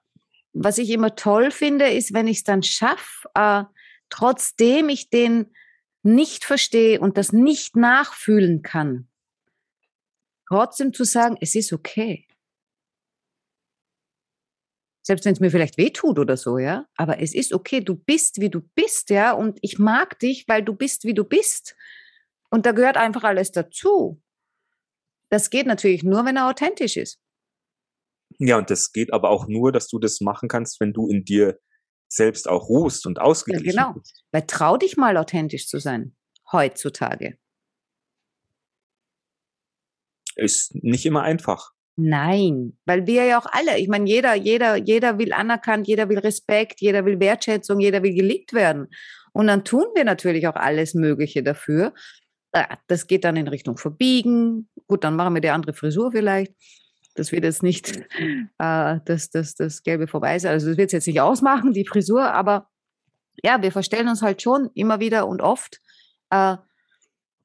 [0.58, 3.64] was ich immer toll finde, ist, wenn ich es dann schaffe, äh,
[4.08, 5.54] trotzdem ich den
[6.02, 9.08] nicht verstehe und das nicht nachfühlen kann,
[10.48, 12.26] trotzdem zu sagen, es ist okay.
[15.02, 16.86] Selbst wenn es mir vielleicht wehtut oder so, ja.
[16.96, 19.32] Aber es ist okay, du bist, wie du bist, ja.
[19.32, 21.76] Und ich mag dich, weil du bist, wie du bist.
[22.50, 24.20] Und da gehört einfach alles dazu.
[25.28, 27.20] Das geht natürlich nur, wenn er authentisch ist.
[28.38, 31.24] Ja, und das geht aber auch nur, dass du das machen kannst, wenn du in
[31.24, 31.58] dir
[32.08, 33.92] selbst auch ruhst und ausgeglichen genau.
[33.94, 34.24] bist.
[34.32, 36.14] Weil trau dich mal authentisch zu sein,
[36.52, 37.38] heutzutage.
[40.36, 41.72] Ist nicht immer einfach.
[41.98, 46.18] Nein, weil wir ja auch alle, ich meine, jeder, jeder, jeder will anerkannt, jeder will
[46.18, 48.88] Respekt, jeder will Wertschätzung, jeder will geliebt werden.
[49.32, 51.94] Und dann tun wir natürlich auch alles Mögliche dafür.
[52.52, 54.68] Äh, Das geht dann in Richtung Verbiegen.
[54.86, 56.52] Gut, dann machen wir die andere Frisur vielleicht.
[57.16, 57.96] Das wird jetzt nicht
[58.58, 60.52] äh, das, das, das Gelbe vorbei sein.
[60.52, 62.68] Also das wird es jetzt nicht ausmachen, die Frisur, aber
[63.42, 65.80] ja, wir verstellen uns halt schon immer wieder und oft.
[66.30, 66.56] Äh,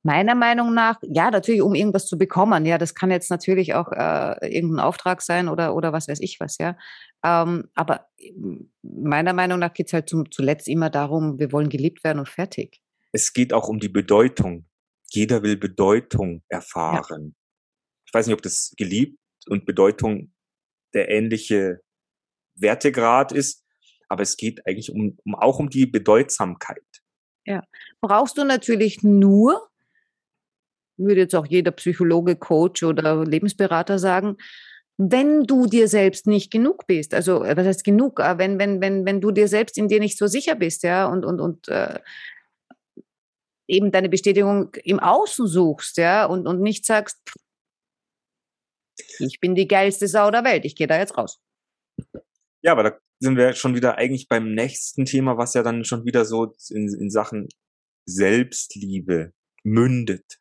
[0.03, 2.65] meiner Meinung nach, ja, natürlich, um irgendwas zu bekommen.
[2.65, 6.39] Ja, das kann jetzt natürlich auch äh, irgendein Auftrag sein oder, oder was weiß ich
[6.39, 6.77] was, ja.
[7.23, 8.07] Ähm, aber
[8.81, 12.29] meiner Meinung nach geht es halt zum, zuletzt immer darum, wir wollen geliebt werden und
[12.29, 12.81] fertig.
[13.11, 14.65] Es geht auch um die Bedeutung.
[15.11, 17.35] Jeder will Bedeutung erfahren.
[18.05, 20.33] Ich weiß nicht, ob das geliebt und Bedeutung
[20.93, 21.81] der ähnliche
[22.55, 23.63] Wertegrad ist,
[24.09, 26.83] aber es geht eigentlich um, um auch um die Bedeutsamkeit.
[28.01, 29.69] Brauchst du natürlich nur,
[30.97, 34.37] würde jetzt auch jeder Psychologe, Coach oder Lebensberater sagen,
[34.97, 38.81] wenn du dir selbst nicht genug bist, also äh, was heißt genug, Äh, wenn, wenn,
[38.81, 41.67] wenn, wenn du dir selbst in dir nicht so sicher bist, ja, und, und, und
[41.69, 41.99] äh,
[43.67, 47.17] eben deine Bestätigung im Außen suchst, ja, und, und nicht sagst,
[49.19, 51.41] ich bin die geilste Sau der Welt, ich gehe da jetzt raus.
[52.61, 56.05] Ja, aber da sind wir schon wieder eigentlich beim nächsten Thema, was ja dann schon
[56.05, 57.47] wieder so in, in Sachen
[58.05, 60.39] Selbstliebe mündet.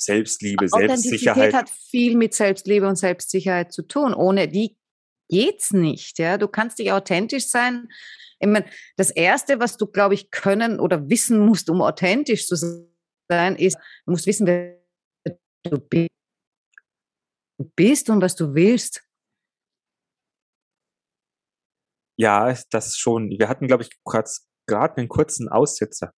[0.00, 1.54] Selbstliebe, Authentizität Selbstsicherheit.
[1.54, 4.14] hat viel mit Selbstliebe und Selbstsicherheit zu tun.
[4.14, 4.76] Ohne die
[5.28, 6.18] geht's nicht.
[6.20, 7.88] Ja, du kannst dich authentisch sein.
[8.38, 12.54] Ich meine, das erste, was du, glaube ich, können oder wissen musst, um authentisch zu
[13.28, 13.76] sein, ist,
[14.06, 14.80] du musst wissen, wer
[15.64, 16.17] du bi- du
[17.76, 19.02] bist und was du willst.
[22.16, 23.30] Ja, das schon.
[23.30, 26.12] Wir hatten, glaube ich, gerade einen kurzen Aussetzer.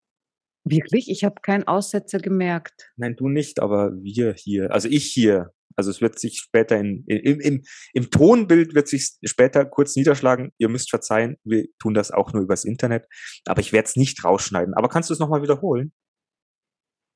[0.64, 1.10] Wirklich?
[1.10, 2.90] Ich habe keinen Aussetzer gemerkt.
[2.96, 4.72] Nein, du nicht, aber wir hier.
[4.72, 5.52] Also ich hier.
[5.76, 7.62] Also es wird sich später in, im, im,
[7.94, 10.52] im Tonbild wird sich später kurz niederschlagen.
[10.58, 13.06] Ihr müsst verzeihen, wir tun das auch nur übers Internet.
[13.46, 14.74] Aber ich werde es nicht rausschneiden.
[14.74, 15.92] Aber kannst du es nochmal wiederholen?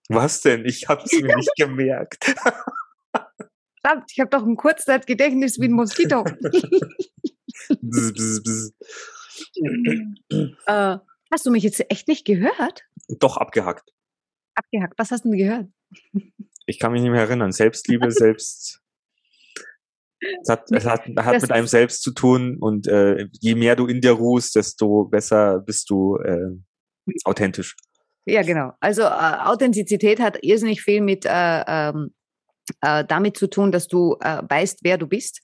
[0.09, 0.65] Was denn?
[0.65, 2.35] Ich habe es mir nicht gemerkt.
[3.85, 6.25] Verdammt, ich habe doch ein Kurzzeitgedächtnis wie ein Moskito.
[7.69, 8.73] Bzz, bzz, bzz.
[10.67, 10.97] äh,
[11.31, 12.83] hast du mich jetzt echt nicht gehört?
[13.09, 13.93] Doch abgehackt.
[14.55, 14.95] Abgehackt.
[14.99, 15.67] Was hast du denn gehört?
[16.67, 17.53] Ich kann mich nicht mehr erinnern.
[17.53, 18.81] Selbstliebe, selbst.
[20.43, 23.87] Es hat, es hat, hat mit einem selbst zu tun und äh, je mehr du
[23.87, 26.57] in dir ruhst, desto besser bist du äh,
[27.25, 27.77] authentisch.
[28.25, 28.73] Ja, genau.
[28.81, 32.15] Also äh, Authentizität hat irrsinnig viel mit äh, ähm,
[32.81, 35.41] äh, damit zu tun, dass du äh, weißt, wer du bist.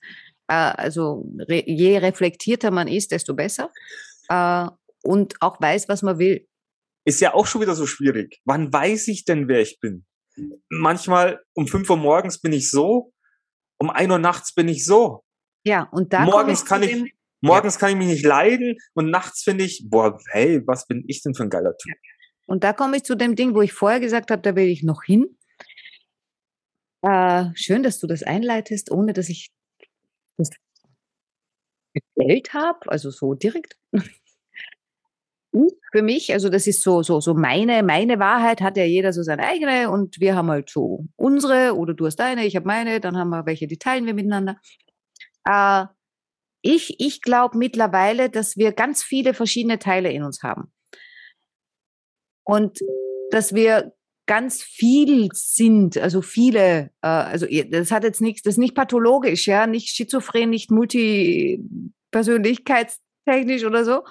[0.47, 3.71] Äh, also re je reflektierter man ist, desto besser.
[4.29, 4.67] Äh,
[5.03, 6.47] und auch weiß, was man will.
[7.05, 8.39] Ist ja auch schon wieder so schwierig.
[8.45, 10.05] Wann weiß ich denn, wer ich bin?
[10.69, 13.11] Manchmal um 5 Uhr morgens bin ich so,
[13.79, 15.23] um 1 Uhr nachts bin ich so.
[15.65, 19.63] Ja, und da Morgens kann ich- Morgens kann ich mich nicht leiden und nachts finde
[19.63, 21.95] ich, boah, hey, was bin ich denn für ein geiler Typ?
[22.45, 24.83] Und da komme ich zu dem Ding, wo ich vorher gesagt habe, da will ich
[24.83, 25.25] noch hin.
[27.01, 29.51] Äh, schön, dass du das einleitest, ohne dass ich
[30.37, 30.49] das
[31.93, 33.77] gestellt habe, also so direkt.
[35.91, 39.21] Für mich, also das ist so, so, so meine, meine Wahrheit, hat ja jeder so
[39.21, 43.01] seine eigene und wir haben halt so unsere oder du hast deine, ich habe meine,
[43.01, 44.55] dann haben wir welche, die teilen wir miteinander.
[45.45, 45.85] Äh,
[46.61, 50.71] ich ich glaube mittlerweile, dass wir ganz viele verschiedene Teile in uns haben.
[52.45, 52.79] Und
[53.31, 53.93] dass wir
[54.31, 59.45] ganz viel sind, also viele, äh, also das hat jetzt nichts, das ist nicht pathologisch,
[59.45, 64.05] ja, nicht schizophren, nicht multipersönlichkeitstechnisch oder so,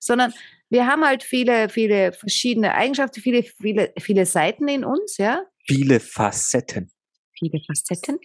[0.00, 0.32] sondern
[0.70, 5.44] wir haben halt viele, viele verschiedene Eigenschaften, viele, viele, viele Seiten in uns, ja.
[5.66, 6.90] Viele Facetten.
[7.38, 8.18] Viele Facetten.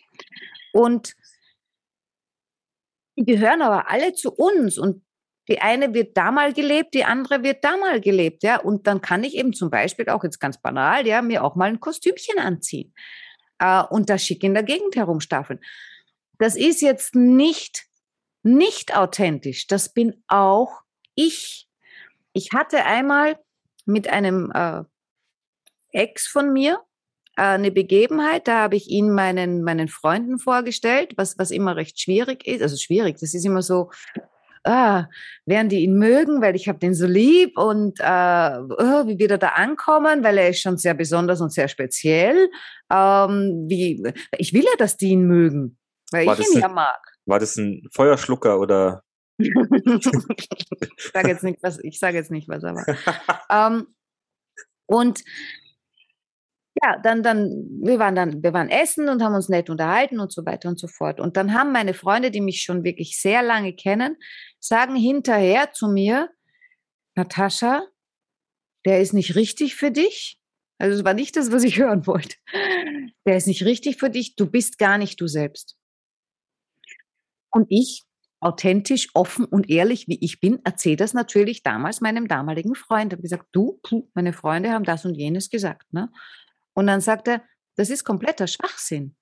[0.72, 1.14] Und
[3.18, 5.04] die gehören aber alle zu uns und
[5.48, 8.60] die eine wird da mal gelebt, die andere wird da mal gelebt, ja.
[8.60, 11.70] Und dann kann ich eben zum Beispiel auch jetzt ganz banal, ja, mir auch mal
[11.70, 12.94] ein Kostümchen anziehen
[13.60, 15.60] äh, und da schick in der Gegend herumstaffeln.
[16.40, 17.86] Das ist jetzt nicht,
[18.42, 19.68] nicht authentisch.
[19.68, 20.82] Das bin auch
[21.16, 21.68] ich.
[22.34, 23.38] Ich hatte einmal
[23.86, 24.84] mit einem äh,
[25.92, 26.80] Ex von mir
[27.36, 32.00] äh, eine Begebenheit, da habe ich ihn meinen, meinen Freunden vorgestellt, was, was immer recht
[32.00, 32.62] schwierig ist.
[32.62, 33.92] Also schwierig, das ist immer so,
[34.64, 35.08] ah,
[35.46, 39.32] werden die ihn mögen, weil ich habe den so lieb und äh, oh, wie wird
[39.32, 42.50] er da ankommen, weil er ist schon sehr besonders und sehr speziell.
[42.92, 44.04] Ähm, wie,
[44.38, 45.78] ich will ja, dass die ihn mögen,
[46.12, 47.02] weil war ich ihn ein, ja mag.
[47.26, 49.04] War das ein Feuerschlucker oder?
[49.40, 49.52] ich
[51.12, 52.86] sage jetzt nicht was, ich sage jetzt nicht was, aber
[53.50, 53.88] ähm,
[54.86, 55.24] und
[56.82, 57.50] ja, dann, dann,
[57.82, 60.80] wir waren dann, wir waren essen und haben uns nett unterhalten und so weiter und
[60.80, 61.20] so fort.
[61.20, 64.18] Und dann haben meine Freunde, die mich schon wirklich sehr lange kennen,
[64.60, 66.30] sagen hinterher zu mir,
[67.16, 67.86] Natascha,
[68.86, 70.40] der ist nicht richtig für dich.
[70.80, 72.36] Also es war nicht das, was ich hören wollte.
[73.26, 74.36] Der ist nicht richtig für dich.
[74.36, 75.78] Du bist gar nicht du selbst.
[77.52, 78.04] Und ich,
[78.40, 83.14] authentisch, offen und ehrlich, wie ich bin, erzähle das natürlich damals meinem damaligen Freund.
[83.14, 83.80] Ich habe gesagt, du,
[84.16, 85.94] meine Freunde haben das und jenes gesagt.
[85.94, 86.12] Ne?
[86.76, 89.16] Und dann sagt er, das ist kompletter Schwachsinn.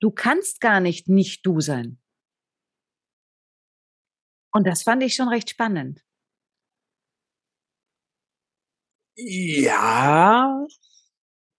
[0.00, 2.00] Du kannst gar nicht nicht du sein.
[4.52, 6.02] Und das fand ich schon recht spannend.
[9.16, 10.66] Ja,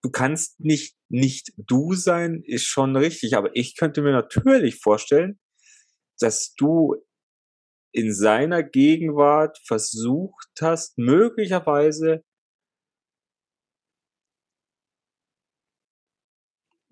[0.04, 3.36] du kannst nicht nicht du sein, ist schon richtig.
[3.36, 5.40] Aber ich könnte mir natürlich vorstellen,
[6.20, 6.96] dass du
[7.92, 12.24] in seiner Gegenwart versucht hast, möglicherweise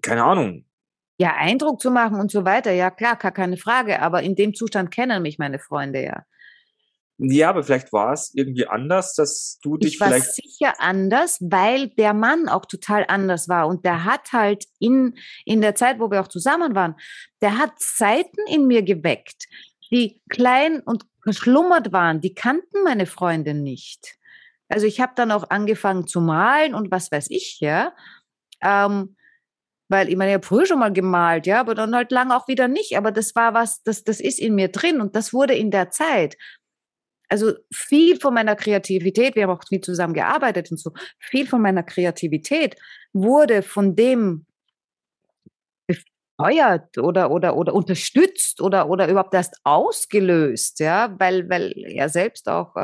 [0.05, 0.65] keine Ahnung.
[1.17, 4.01] Ja, Eindruck zu machen und so weiter, ja klar, gar keine Frage.
[4.01, 6.23] Aber in dem Zustand kennen mich meine Freunde ja.
[7.17, 10.35] Ja, aber vielleicht war es irgendwie anders, dass du dich ich war vielleicht.
[10.35, 13.67] sicher anders, weil der Mann auch total anders war.
[13.67, 16.95] Und der hat halt in, in der Zeit, wo wir auch zusammen waren,
[17.41, 19.45] der hat Seiten in mir geweckt,
[19.91, 22.19] die klein und geschlummert waren.
[22.19, 24.17] Die kannten meine Freunde nicht.
[24.67, 27.93] Also ich habe dann auch angefangen zu malen und was weiß ich, ja.
[28.61, 29.14] Ähm,
[29.95, 32.49] weil ich meine, ich habe früher schon mal gemalt, ja, aber dann halt lang auch
[32.49, 32.97] wieder nicht.
[32.97, 35.89] Aber das war was, das, das ist in mir drin und das wurde in der
[35.89, 36.35] Zeit.
[37.29, 41.61] Also viel von meiner Kreativität, wir haben auch viel zusammen gearbeitet und so, viel von
[41.61, 42.75] meiner Kreativität
[43.13, 44.45] wurde von dem
[45.87, 52.49] befeuert oder, oder, oder unterstützt oder, oder überhaupt erst ausgelöst, ja, weil, weil er selbst
[52.49, 52.79] auch äh,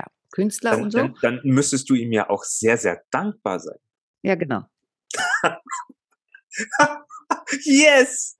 [0.00, 0.98] ja, Künstler dann, und so.
[0.98, 3.78] Dann, dann müsstest du ihm ja auch sehr, sehr dankbar sein.
[4.22, 4.64] Ja, genau.
[7.64, 8.36] yes!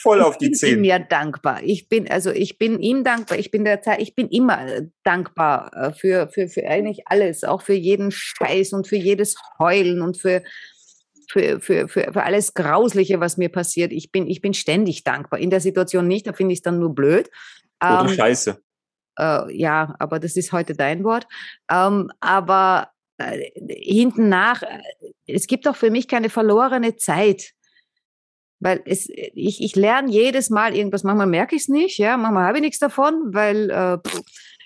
[0.00, 0.70] Voll auf die Zähne.
[0.70, 1.60] Ich bin ihm ja dankbar.
[1.62, 3.38] Ich bin, also ich bin ihm dankbar.
[3.38, 7.44] Ich bin der Zeit, ich bin immer äh, dankbar äh, für, für, für eigentlich alles,
[7.44, 10.42] auch für jeden Scheiß und für jedes Heulen und für,
[11.28, 13.92] für, für, für, für alles Grausliche, was mir passiert.
[13.92, 15.38] Ich bin, ich bin ständig dankbar.
[15.38, 17.28] In der Situation nicht, da finde ich es dann nur blöd.
[17.82, 18.62] Oder ähm, Scheiße.
[19.18, 21.26] Äh, ja, aber das ist heute dein Wort.
[21.70, 24.80] Ähm, aber äh, hinten nach, äh,
[25.26, 27.52] es gibt auch für mich keine verlorene Zeit.
[28.60, 32.46] Weil es, ich, ich lerne jedes Mal irgendwas, manchmal merke ich es nicht, ja, manchmal
[32.46, 34.22] habe ich nichts davon, weil äh, pff,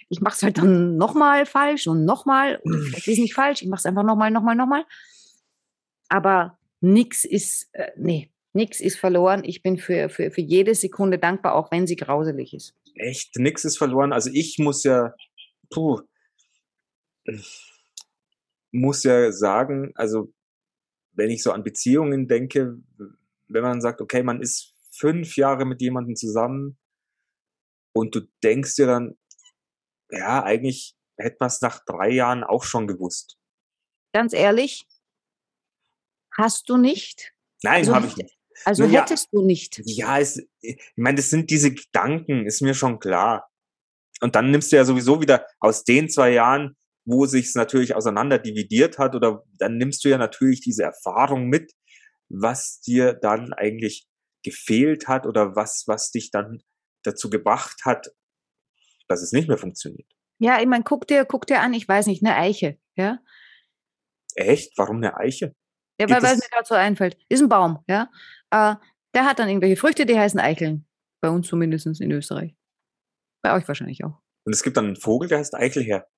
[0.09, 3.69] ich mache es halt dann nochmal falsch und nochmal, oder vielleicht ist nicht falsch, ich
[3.69, 4.85] mache es einfach nochmal, nochmal, nochmal.
[6.09, 9.43] Aber nichts ist, äh, nee, nichts ist verloren.
[9.45, 12.75] Ich bin für, für, für jede Sekunde dankbar, auch wenn sie grauselig ist.
[12.95, 14.13] Echt, nichts ist verloren.
[14.13, 15.15] Also ich muss ja,
[15.71, 16.01] puh,
[18.73, 20.33] muss ja sagen, also
[21.13, 22.79] wenn ich so an Beziehungen denke,
[23.49, 26.79] wenn man sagt, okay, man ist fünf Jahre mit jemandem zusammen
[27.93, 29.19] und du denkst dir dann,
[30.11, 33.39] ja, eigentlich hätte man es nach drei Jahren auch schon gewusst.
[34.13, 34.87] Ganz ehrlich,
[36.37, 37.33] hast du nicht?
[37.63, 38.37] Nein, also, habe ich nicht.
[38.65, 39.01] Also Ja.
[39.01, 39.81] hättest du nicht.
[39.85, 43.51] Ja, es, ich meine, das sind diese Gedanken, ist mir schon klar.
[44.21, 48.39] Und dann nimmst du ja sowieso wieder aus den zwei Jahren, wo sich's natürlich auseinander
[48.39, 51.73] dividiert hat, oder dann nimmst du ja natürlich diese Erfahrung mit,
[52.29, 54.07] was dir dann eigentlich
[54.45, 56.63] gefehlt hat oder was, was dich dann
[57.05, 58.09] dazu gebracht hat,
[59.09, 60.11] dass es nicht mehr funktioniert.
[60.39, 63.19] Ja, ich meine, guck dir, guck dir an, ich weiß nicht, eine Eiche, ja?
[64.35, 64.73] Echt?
[64.79, 65.55] Warum eine Eiche?
[66.01, 67.17] Ja, weil, weil es es- mir gerade so einfällt.
[67.29, 68.11] Ist ein Baum, ja?
[68.51, 68.77] Äh,
[69.15, 70.87] der hat dann irgendwelche Früchte, die heißen Eicheln.
[71.21, 72.57] Bei uns zumindest in Österreich.
[73.43, 74.21] Bei euch wahrscheinlich auch.
[74.45, 76.09] Und es gibt dann einen Vogel, der heißt Eichelherr.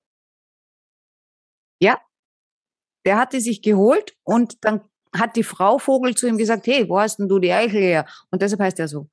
[3.05, 4.81] Der hat die sich geholt und dann
[5.15, 8.05] hat die Frau Vogel zu ihm gesagt, hey, wo hast denn du die Eichel her?
[8.31, 9.07] Und deshalb heißt er so.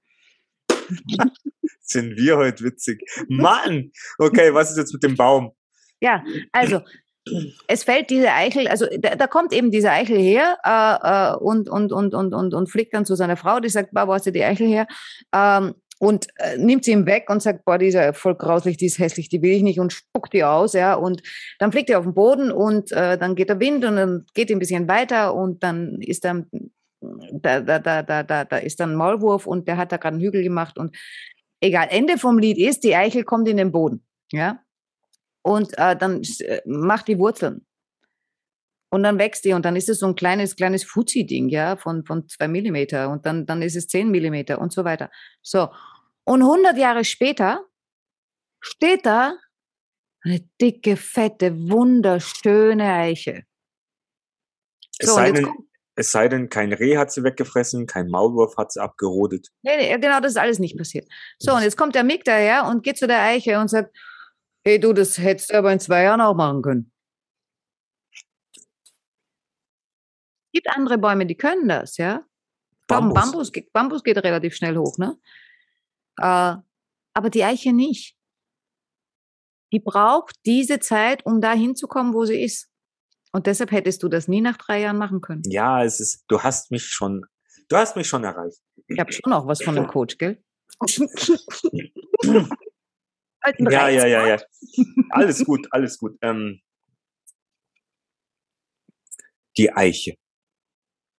[1.81, 3.03] Sind wir heute witzig?
[3.29, 3.92] Mann!
[4.18, 5.53] Okay, was ist jetzt mit dem Baum?
[6.01, 6.81] Ja, also
[7.68, 11.68] es fällt diese Eichel, also da, da kommt eben diese Eichel her äh, äh, und,
[11.68, 14.33] und, und, und, und, und fliegt dann zu seiner Frau, die sagt, wo hast du
[14.33, 14.88] die Eichel her?
[15.33, 18.76] Ähm, und äh, nimmt sie ihm weg und sagt, boah, die ist ja voll grauslich,
[18.76, 20.94] die ist hässlich, die will ich nicht und spuckt die aus, ja.
[20.94, 21.22] Und
[21.60, 24.50] dann fliegt er auf den Boden und äh, dann geht der Wind und dann geht
[24.50, 26.50] ein bisschen weiter und dann ist dann
[27.00, 30.16] da, da, da, da, da, da ist dann ein Maulwurf und der hat da gerade
[30.16, 30.96] einen Hügel gemacht und
[31.60, 34.58] egal, Ende vom Lied ist, die Eichel kommt in den Boden, ja.
[35.42, 37.64] Und äh, dann äh, macht die Wurzeln.
[38.90, 42.04] Und dann wächst die und dann ist es so ein kleines, kleines Fuzzi-Ding, ja, von,
[42.04, 45.10] von zwei Millimeter und dann, dann ist es zehn Millimeter und so weiter.
[45.40, 45.68] So.
[46.24, 47.64] Und 100 Jahre später
[48.61, 49.37] steht da
[50.24, 53.44] eine dicke, fette, wunderschöne Eiche.
[54.98, 55.48] Es, So, sei denn,
[55.96, 59.48] es sei denn, kein Reh hat sie weggefressen, kein Maulwurf hat sie abgerodet.
[59.62, 61.08] Nee, nee, genau, das ist alles nicht passiert.
[61.38, 63.96] So, und jetzt kommt der Mick daher und geht zu der Eiche und sagt,
[64.64, 66.92] hey du, das hättest du aber in zwei Jahren auch machen können.
[68.14, 68.22] Es
[70.61, 72.24] gibt andere Bäume, die können das, ja.
[72.87, 73.14] Bambus.
[73.14, 75.16] Bambus, Bambus geht relativ schnell hoch, ne?
[76.18, 76.57] Äh,
[77.14, 78.16] aber die Eiche nicht.
[79.72, 82.68] Die braucht diese Zeit, um da hinzukommen, wo sie ist.
[83.33, 85.42] Und deshalb hättest du das nie nach drei Jahren machen können.
[85.46, 87.25] Ja, es ist, du hast mich schon,
[87.68, 88.61] du hast mich schon erreicht.
[88.88, 90.42] Ich habe schon auch was von einem Coach, gell?
[93.59, 94.42] Ja, ja, ja, ja.
[95.11, 96.16] Alles gut, alles gut.
[96.22, 96.61] Ähm,
[99.57, 100.14] die Eiche.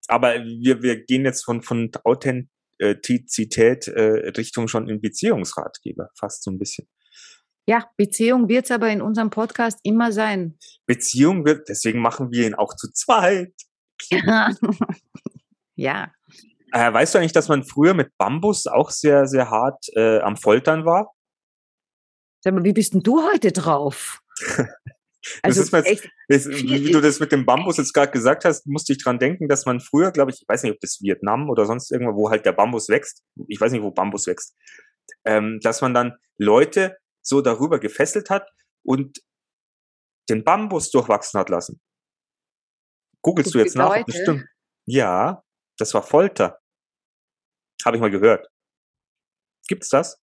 [0.09, 1.91] Aber wir, wir gehen jetzt von, von
[2.83, 6.89] Authentizität äh, Richtung schon in Beziehungsratgeber, fast so ein bisschen.
[7.67, 10.59] Ja, Beziehung wird es aber in unserem Podcast immer sein.
[10.87, 13.55] Beziehung wird, deswegen machen wir ihn auch zu zweit.
[14.11, 14.51] ja,
[16.73, 20.37] Äh, weißt du eigentlich, dass man früher mit Bambus auch sehr, sehr hart äh, am
[20.37, 21.13] Foltern war?
[22.43, 24.21] sag mal, wie bist denn du heute drauf?
[25.43, 28.45] Also ist mir jetzt- echt, Das, wie du das mit dem Bambus jetzt gerade gesagt
[28.45, 31.01] hast, musste ich dran denken, dass man früher, glaube ich, ich weiß nicht, ob das
[31.01, 34.57] Vietnam oder sonst irgendwo, wo halt der Bambus wächst, ich weiß nicht, wo Bambus wächst,
[35.25, 38.51] ähm, dass man dann Leute so darüber gefesselt hat
[38.85, 39.19] und
[40.29, 41.81] den Bambus durchwachsen hat lassen.
[43.23, 43.91] Googlest du jetzt nach?
[43.91, 44.05] Leute?
[44.05, 44.45] Bestimmt.
[44.87, 45.43] Ja,
[45.79, 46.59] das war Folter.
[47.85, 48.49] Habe ich mal gehört.
[49.69, 50.22] Gibt's das?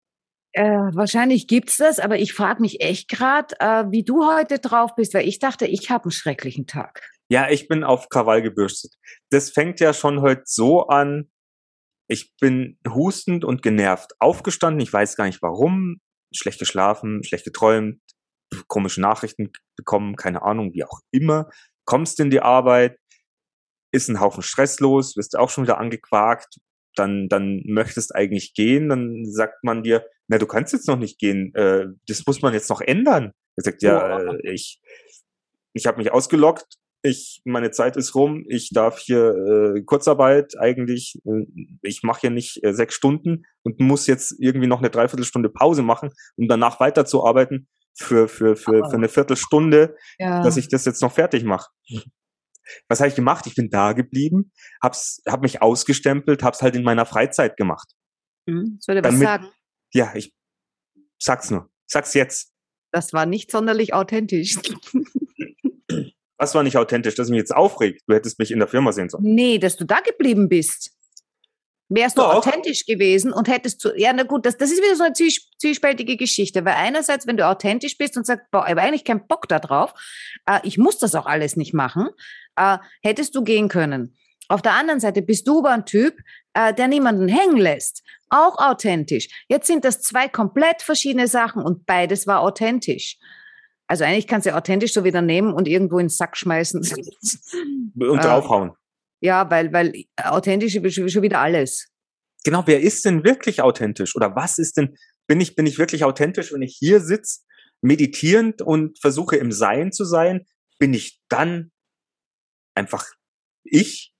[0.53, 4.95] Äh, wahrscheinlich gibt's das, aber ich frage mich echt gerade, äh, wie du heute drauf
[4.95, 7.09] bist, weil ich dachte, ich habe einen schrecklichen Tag.
[7.29, 8.93] Ja, ich bin auf Krawall gebürstet.
[9.29, 11.29] Das fängt ja schon heute so an.
[12.07, 14.81] Ich bin hustend und genervt aufgestanden.
[14.81, 15.97] Ich weiß gar nicht warum.
[16.33, 17.99] Schlecht geschlafen, schlecht geträumt,
[18.67, 21.49] komische Nachrichten bekommen, keine Ahnung, wie auch immer.
[21.85, 22.97] Kommst in die Arbeit,
[23.91, 26.57] ist ein Haufen Stress los, wirst auch schon wieder angequakt.
[26.95, 31.19] Dann, dann möchtest eigentlich gehen, dann sagt man dir, na, du kannst jetzt noch nicht
[31.19, 33.31] gehen, äh, das muss man jetzt noch ändern.
[33.55, 34.81] Er sagt, ja, äh, ich,
[35.73, 39.33] ich habe mich ausgelockt, ich, meine Zeit ist rum, ich darf hier
[39.75, 41.45] äh, Kurzarbeit eigentlich, äh,
[41.81, 45.81] ich mache hier nicht äh, sechs Stunden und muss jetzt irgendwie noch eine Dreiviertelstunde Pause
[45.81, 50.43] machen, um danach weiterzuarbeiten für, für, für, für eine Viertelstunde, Ja.
[50.43, 51.69] dass ich das jetzt noch fertig mache.
[52.87, 53.45] Was habe ich gemacht?
[53.47, 54.51] Ich bin da geblieben,
[54.81, 57.89] hab's, hab mich ausgestempelt, hab's halt in meiner Freizeit gemacht.
[58.49, 59.47] Hm, soll ich was damit- sagen?
[59.93, 60.33] Ja, ich
[61.19, 61.69] sag's nur.
[61.87, 62.51] Sag's jetzt.
[62.91, 64.57] Das war nicht sonderlich authentisch.
[66.41, 68.03] Was war nicht authentisch, dass mich jetzt aufregt?
[68.07, 69.23] Du hättest mich in der Firma sehen sollen.
[69.25, 70.91] Nee, dass du da geblieben bist.
[71.89, 72.35] Wärst du Doch.
[72.35, 75.49] authentisch gewesen und hättest zu, ja, na gut, das, das ist wieder so eine zwies-
[75.57, 79.27] zwiespältige Geschichte, weil einerseits, wenn du authentisch bist und sagst, boah, ich habe eigentlich keinen
[79.27, 79.93] Bock da drauf,
[80.45, 82.09] äh, ich muss das auch alles nicht machen,
[82.59, 84.15] äh, hättest du gehen können.
[84.47, 86.17] Auf der anderen Seite bist du aber ein Typ,
[86.53, 88.03] äh, der niemanden hängen lässt.
[88.29, 89.27] Auch authentisch.
[89.47, 93.17] Jetzt sind das zwei komplett verschiedene Sachen und beides war authentisch.
[93.87, 96.79] Also eigentlich kannst du ja authentisch so wieder nehmen und irgendwo in den Sack schmeißen.
[97.99, 98.21] Und Ah.
[98.21, 98.71] draufhauen.
[99.21, 101.89] Ja, weil, weil authentisch ist schon wieder alles.
[102.43, 104.15] Genau, wer ist denn wirklich authentisch?
[104.15, 104.95] Oder was ist denn,
[105.27, 107.41] bin ich, bin ich wirklich authentisch, wenn ich hier sitze,
[107.81, 110.45] meditierend und versuche im Sein zu sein?
[110.77, 111.71] Bin ich dann
[112.79, 113.05] einfach
[113.63, 114.13] ich?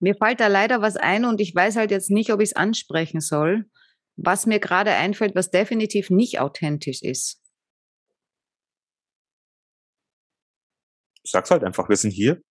[0.00, 2.56] Mir fällt da leider was ein und ich weiß halt jetzt nicht, ob ich es
[2.56, 3.66] ansprechen soll.
[4.16, 7.40] Was mir gerade einfällt, was definitiv nicht authentisch ist.
[11.26, 12.42] Sag's halt einfach, wir sind hier.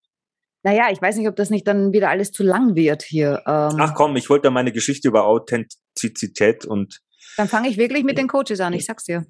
[0.62, 3.42] Naja, ich weiß nicht, ob das nicht dann wieder alles zu lang wird hier.
[3.46, 7.00] Ähm, Ach komm, ich wollte meine Geschichte über Authentizität und.
[7.36, 9.26] Dann fange ich wirklich mit den Coaches an, ich sag's dir.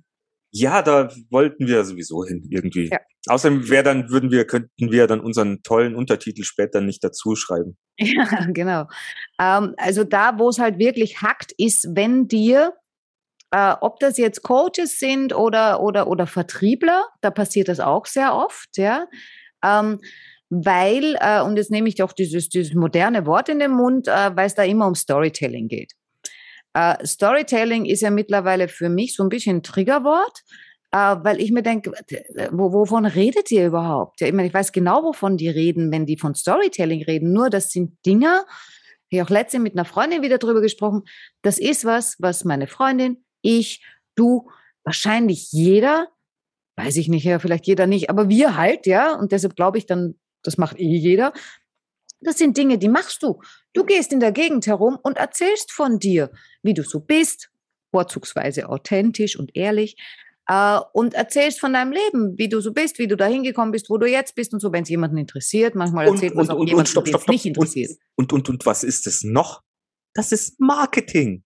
[0.57, 2.89] Ja, da wollten wir sowieso hin, irgendwie.
[2.89, 2.99] Ja.
[3.27, 7.77] Außerdem wäre dann, würden wir, könnten wir dann unseren tollen Untertitel später nicht dazu schreiben.
[7.99, 8.87] Ja, genau.
[9.41, 12.73] Ähm, also da, wo es halt wirklich hackt, ist, wenn dir,
[13.51, 18.35] äh, ob das jetzt Coaches sind oder, oder, oder Vertriebler, da passiert das auch sehr
[18.35, 19.07] oft, ja.
[19.65, 20.01] Ähm,
[20.51, 24.37] weil, äh, und jetzt nehme ich auch dieses, dieses moderne Wort in den Mund, äh,
[24.37, 25.95] weil es da immer um Storytelling geht.
[26.75, 30.43] Äh, Storytelling ist ja mittlerweile für mich so ein bisschen ein Triggerwort,
[30.91, 31.93] äh, weil ich mir denke,
[32.51, 34.21] wo, wovon redet ihr überhaupt?
[34.21, 37.33] Ja, ich meine, ich weiß genau, wovon die reden, wenn die von Storytelling reden.
[37.33, 38.45] Nur das sind Dinge,
[39.15, 41.03] ich auch letztens mit einer Freundin wieder drüber gesprochen.
[41.43, 43.85] Das ist was, was meine Freundin, ich,
[44.17, 44.51] du,
[44.85, 46.09] wahrscheinlich jeder,
[46.77, 49.15] weiß ich nicht, ja, vielleicht jeder nicht, aber wir halt, ja.
[49.15, 51.33] Und deshalb glaube ich dann, das macht eh jeder.
[52.21, 53.41] Das sind Dinge, die machst du.
[53.73, 56.31] Du gehst in der Gegend herum und erzählst von dir,
[56.65, 57.51] wie du so bist,
[57.91, 59.97] vorzugsweise authentisch und ehrlich,
[60.49, 63.89] äh, und erzählst von deinem Leben, wie du so bist, wie du da hingekommen bist,
[63.91, 65.75] wo du jetzt bist und so, wenn es jemanden interessiert.
[65.75, 67.93] Manchmal erzählt man es auch jemanden, stopp, stopp, stopp, nicht interessiert.
[68.17, 69.63] Und, und, und, und was ist es noch?
[70.15, 71.45] Das ist Marketing.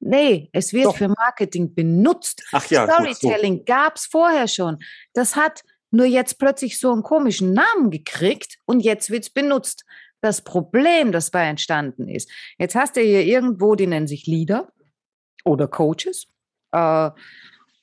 [0.00, 0.96] Nee, es wird Doch.
[0.96, 2.44] für Marketing benutzt.
[2.52, 3.64] Ach ja, Storytelling so.
[3.64, 4.78] gab es vorher schon.
[5.12, 9.84] Das hat nur jetzt plötzlich so einen komischen Namen gekriegt und jetzt wird es benutzt.
[10.20, 14.72] Das Problem, das bei entstanden ist, jetzt hast du hier irgendwo, die nennen sich Leader
[15.44, 16.26] oder Coaches
[16.72, 17.10] äh,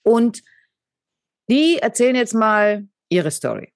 [0.04, 0.44] und
[1.50, 3.72] die erzählen jetzt mal ihre Story.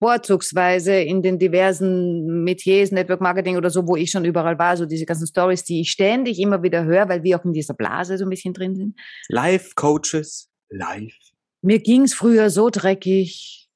[0.00, 4.86] Vorzugsweise in den diversen Metiers, Network Marketing oder so, wo ich schon überall war, so
[4.86, 8.16] diese ganzen Stories, die ich ständig immer wieder höre, weil wir auch in dieser Blase
[8.16, 9.00] so ein bisschen drin sind.
[9.28, 11.14] Live Coaches, live
[11.62, 13.67] mir ging es früher so dreckig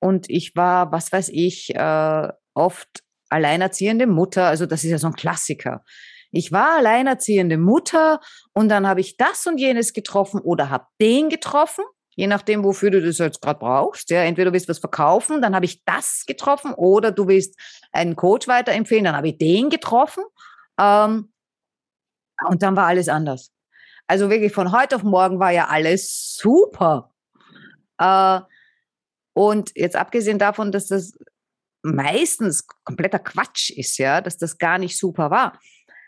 [0.00, 4.46] und ich war, was weiß ich, äh, oft alleinerziehende Mutter.
[4.46, 5.84] Also das ist ja so ein Klassiker.
[6.32, 8.20] Ich war alleinerziehende Mutter
[8.52, 11.84] und dann habe ich das und jenes getroffen oder habe den getroffen,
[12.14, 14.10] je nachdem, wofür du das jetzt gerade brauchst.
[14.10, 17.58] Ja, entweder du willst was verkaufen, dann habe ich das getroffen oder du willst
[17.92, 20.24] einen Coach weiterempfehlen, dann habe ich den getroffen.
[20.78, 21.32] Ähm,
[22.48, 23.50] und dann war alles anders.
[24.06, 27.12] Also wirklich von heute auf morgen war ja alles super.
[27.98, 28.40] Äh,
[29.36, 31.12] und jetzt abgesehen davon, dass das
[31.82, 35.60] meistens kompletter Quatsch ist, ja, dass das gar nicht super war,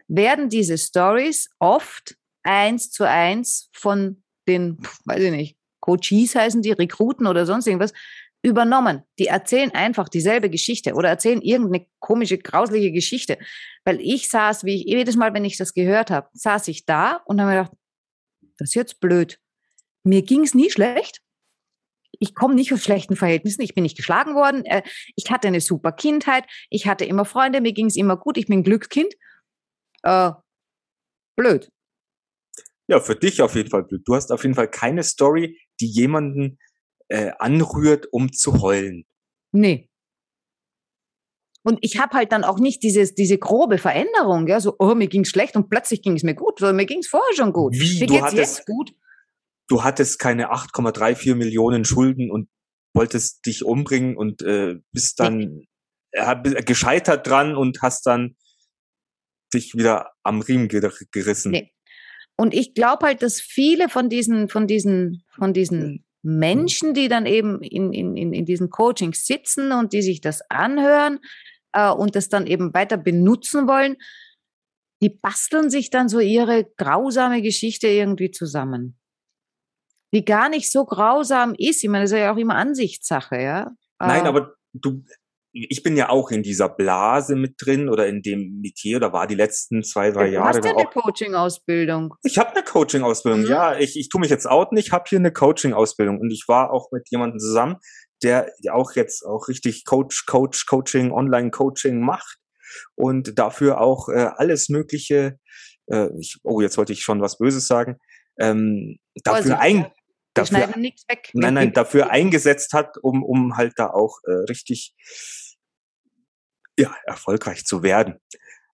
[0.09, 6.73] werden diese Stories oft eins zu eins von den, weiß ich nicht, Coaches heißen die,
[6.73, 7.93] Rekruten oder sonst irgendwas,
[8.41, 9.03] übernommen.
[9.19, 13.37] Die erzählen einfach dieselbe Geschichte oder erzählen irgendeine komische, grausliche Geschichte.
[13.85, 17.21] Weil ich saß, wie ich jedes Mal, wenn ich das gehört habe, saß ich da
[17.27, 17.77] und habe mir gedacht,
[18.57, 19.39] das ist jetzt blöd.
[20.03, 21.21] Mir ging es nie schlecht.
[22.19, 23.63] Ich komme nicht aus schlechten Verhältnissen.
[23.63, 24.65] Ich bin nicht geschlagen worden.
[24.65, 24.83] Äh,
[25.17, 26.45] ich hatte eine super Kindheit.
[26.71, 27.61] Ich hatte immer Freunde.
[27.61, 28.37] Mir ging es immer gut.
[28.37, 29.15] Ich bin Glückskind.
[30.03, 30.33] Äh,
[31.37, 31.71] blöd.
[32.89, 34.03] Ja, für dich auf jeden Fall blöd.
[34.05, 36.59] Du hast auf jeden Fall keine Story, die jemanden
[37.09, 39.05] äh, anrührt, um zu heulen.
[39.53, 39.89] Nee.
[41.63, 45.09] Und ich habe halt dann auch nicht dieses, diese grobe Veränderung, ja, so, oh, mir
[45.09, 47.53] ging es schlecht und plötzlich ging es mir gut, sondern mir ging es vorher schon
[47.53, 47.75] gut.
[47.75, 48.93] Wie, mir du hattest, jetzt gut.
[49.69, 52.49] Du hattest keine 8,34 Millionen Schulden und
[52.95, 55.39] wolltest dich umbringen und äh, bist dann
[56.13, 56.63] nee.
[56.65, 58.37] gescheitert dran und hast dann
[59.53, 61.53] dich wieder am Riemen gerissen.
[61.53, 61.73] Nee.
[62.37, 67.27] Und ich glaube halt, dass viele von diesen, von diesen, von diesen Menschen, die dann
[67.27, 71.21] eben in, in, in diesen Coachings sitzen und die sich das anhören,
[71.73, 73.97] äh, und das dann eben weiter benutzen wollen,
[75.03, 78.98] die basteln sich dann so ihre grausame Geschichte irgendwie zusammen.
[80.13, 81.83] Die gar nicht so grausam ist.
[81.83, 83.71] Ich meine, das ist ja auch immer Ansichtssache, ja.
[83.99, 85.03] Nein, äh, aber du,
[85.53, 89.27] ich bin ja auch in dieser Blase mit drin oder in dem Metier oder war
[89.27, 90.53] die letzten zwei, drei du Jahre.
[90.53, 92.15] Du hast ja eine Coaching-Ausbildung.
[92.23, 93.49] Ich habe eine Coaching-Ausbildung, mhm.
[93.49, 93.79] ja.
[93.79, 96.91] Ich, ich tue mich jetzt outen, ich habe hier eine Coaching-Ausbildung und ich war auch
[96.93, 97.77] mit jemandem zusammen,
[98.23, 102.39] der auch jetzt auch richtig Coach, Coach, Coaching, Online-Coaching macht
[102.95, 105.39] und dafür auch äh, alles Mögliche,
[105.87, 107.97] äh, ich, oh, jetzt wollte ich schon was Böses sagen,
[108.39, 109.87] ähm, dafür, ein,
[110.41, 111.31] dafür, schneiden nichts weg.
[111.35, 114.95] nein, nein, dafür eingesetzt hat, um, um halt da auch äh, richtig
[116.79, 118.21] ja, erfolgreich zu werden.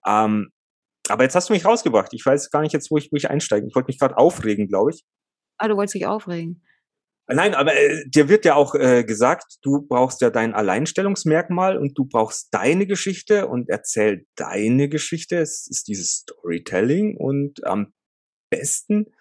[0.06, 0.52] Ähm,
[1.10, 2.14] aber jetzt hast du mich rausgebracht.
[2.14, 3.68] Ich weiß gar nicht jetzt, wo ich, wo ich einsteige.
[3.68, 5.04] Ich wollte mich gerade aufregen, glaube ich.
[5.58, 6.64] Ah, du wolltest dich aufregen.
[7.28, 11.98] Nein, aber äh, dir wird ja auch äh, gesagt, du brauchst ja dein Alleinstellungsmerkmal und
[11.98, 15.38] du brauchst deine Geschichte und erzähl deine Geschichte.
[15.38, 17.94] Es ist dieses Storytelling und am
[18.50, 19.14] besten,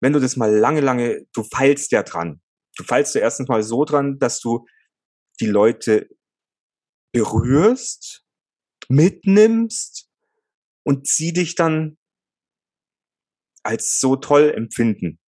[0.00, 2.40] wenn du das mal lange, lange, du feilst ja dran.
[2.76, 4.66] Du feilst ja erstens mal so dran, dass du
[5.40, 6.08] die Leute
[7.12, 8.24] berührst,
[8.88, 10.08] mitnimmst
[10.84, 11.98] und sie dich dann
[13.62, 15.18] als so toll empfinden.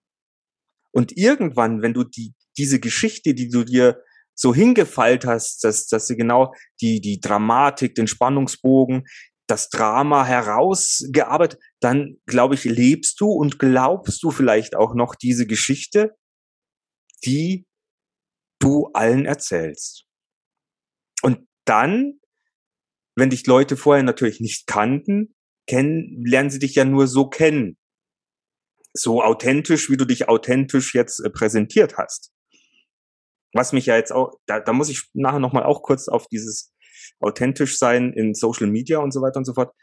[0.92, 4.02] Und irgendwann, wenn du die, diese Geschichte, die du dir
[4.34, 9.04] so hingefeilt hast, dass, dass sie genau die, die Dramatik, den Spannungsbogen,
[9.48, 15.46] das Drama herausgearbeitet, dann glaube ich, lebst du und glaubst du vielleicht auch noch diese
[15.46, 16.16] Geschichte,
[17.24, 17.66] die
[18.60, 20.06] du allen erzählst.
[21.22, 22.20] Und dann,
[23.16, 25.34] wenn dich Leute vorher natürlich nicht kannten,
[25.66, 27.78] kennen, lernen sie dich ja nur so kennen
[28.94, 32.32] so authentisch, wie du dich authentisch jetzt äh, präsentiert hast.
[33.54, 36.71] Was mich ja jetzt auch, da, da muss ich nachher nochmal auch kurz auf dieses
[37.20, 39.74] authentisch sein in Social Media und so weiter und so fort.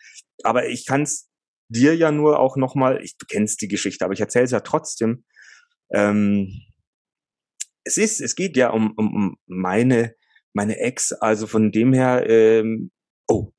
[0.43, 1.29] Aber ich kann es
[1.69, 5.23] dir ja nur auch nochmal, du kennst die Geschichte, aber ich erzähle es ja trotzdem.
[5.93, 6.61] Ähm,
[7.83, 10.15] es ist, es geht ja um, um, um meine,
[10.53, 12.91] meine Ex, also von dem her, ähm,
[13.27, 13.51] oh,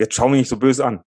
[0.00, 1.02] jetzt schau mich nicht so böse an.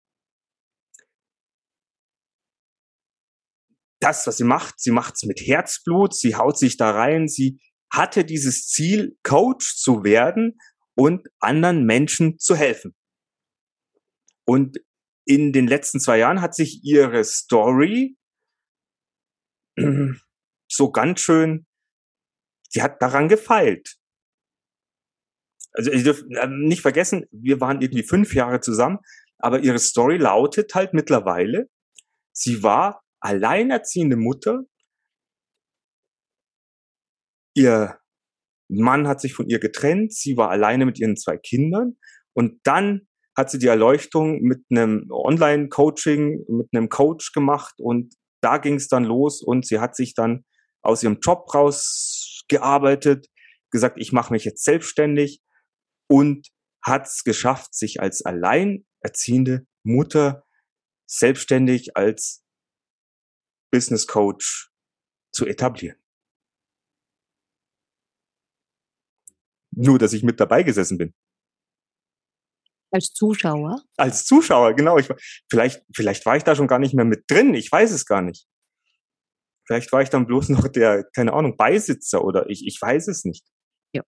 [4.01, 7.59] das, was sie macht, sie macht es mit Herzblut, sie haut sich da rein, sie
[7.91, 10.57] hatte dieses Ziel, Coach zu werden
[10.95, 12.95] und anderen Menschen zu helfen.
[14.45, 14.77] Und
[15.25, 18.17] in den letzten zwei Jahren hat sich ihre Story
[20.67, 21.65] so ganz schön,
[22.69, 23.97] sie hat daran gefeilt.
[25.73, 28.99] Also ich dürft nicht vergessen, wir waren irgendwie fünf Jahre zusammen,
[29.37, 31.69] aber ihre Story lautet halt mittlerweile,
[32.33, 34.63] sie war alleinerziehende Mutter.
[37.53, 38.00] Ihr
[38.71, 40.13] Mann hat sich von ihr getrennt.
[40.13, 41.97] Sie war alleine mit ihren zwei Kindern.
[42.33, 47.75] Und dann hat sie die Erleuchtung mit einem Online-Coaching, mit einem Coach gemacht.
[47.77, 49.41] Und da ging es dann los.
[49.41, 50.45] Und sie hat sich dann
[50.81, 53.27] aus ihrem Job rausgearbeitet,
[53.71, 55.41] gesagt, ich mache mich jetzt selbstständig
[56.07, 56.47] und
[56.83, 60.43] hat es geschafft, sich als alleinerziehende Mutter
[61.07, 62.43] selbstständig als
[63.71, 64.71] Business Coach
[65.31, 66.00] zu etablieren.
[69.81, 71.13] Nur, dass ich mit dabei gesessen bin.
[72.91, 73.81] Als Zuschauer?
[73.97, 74.97] Als Zuschauer, genau.
[74.97, 75.09] Ich,
[75.49, 77.53] vielleicht, vielleicht war ich da schon gar nicht mehr mit drin.
[77.53, 78.45] Ich weiß es gar nicht.
[79.65, 83.25] Vielleicht war ich dann bloß noch der, keine Ahnung, Beisitzer oder ich, ich weiß es
[83.25, 83.45] nicht.
[83.93, 84.03] Ja.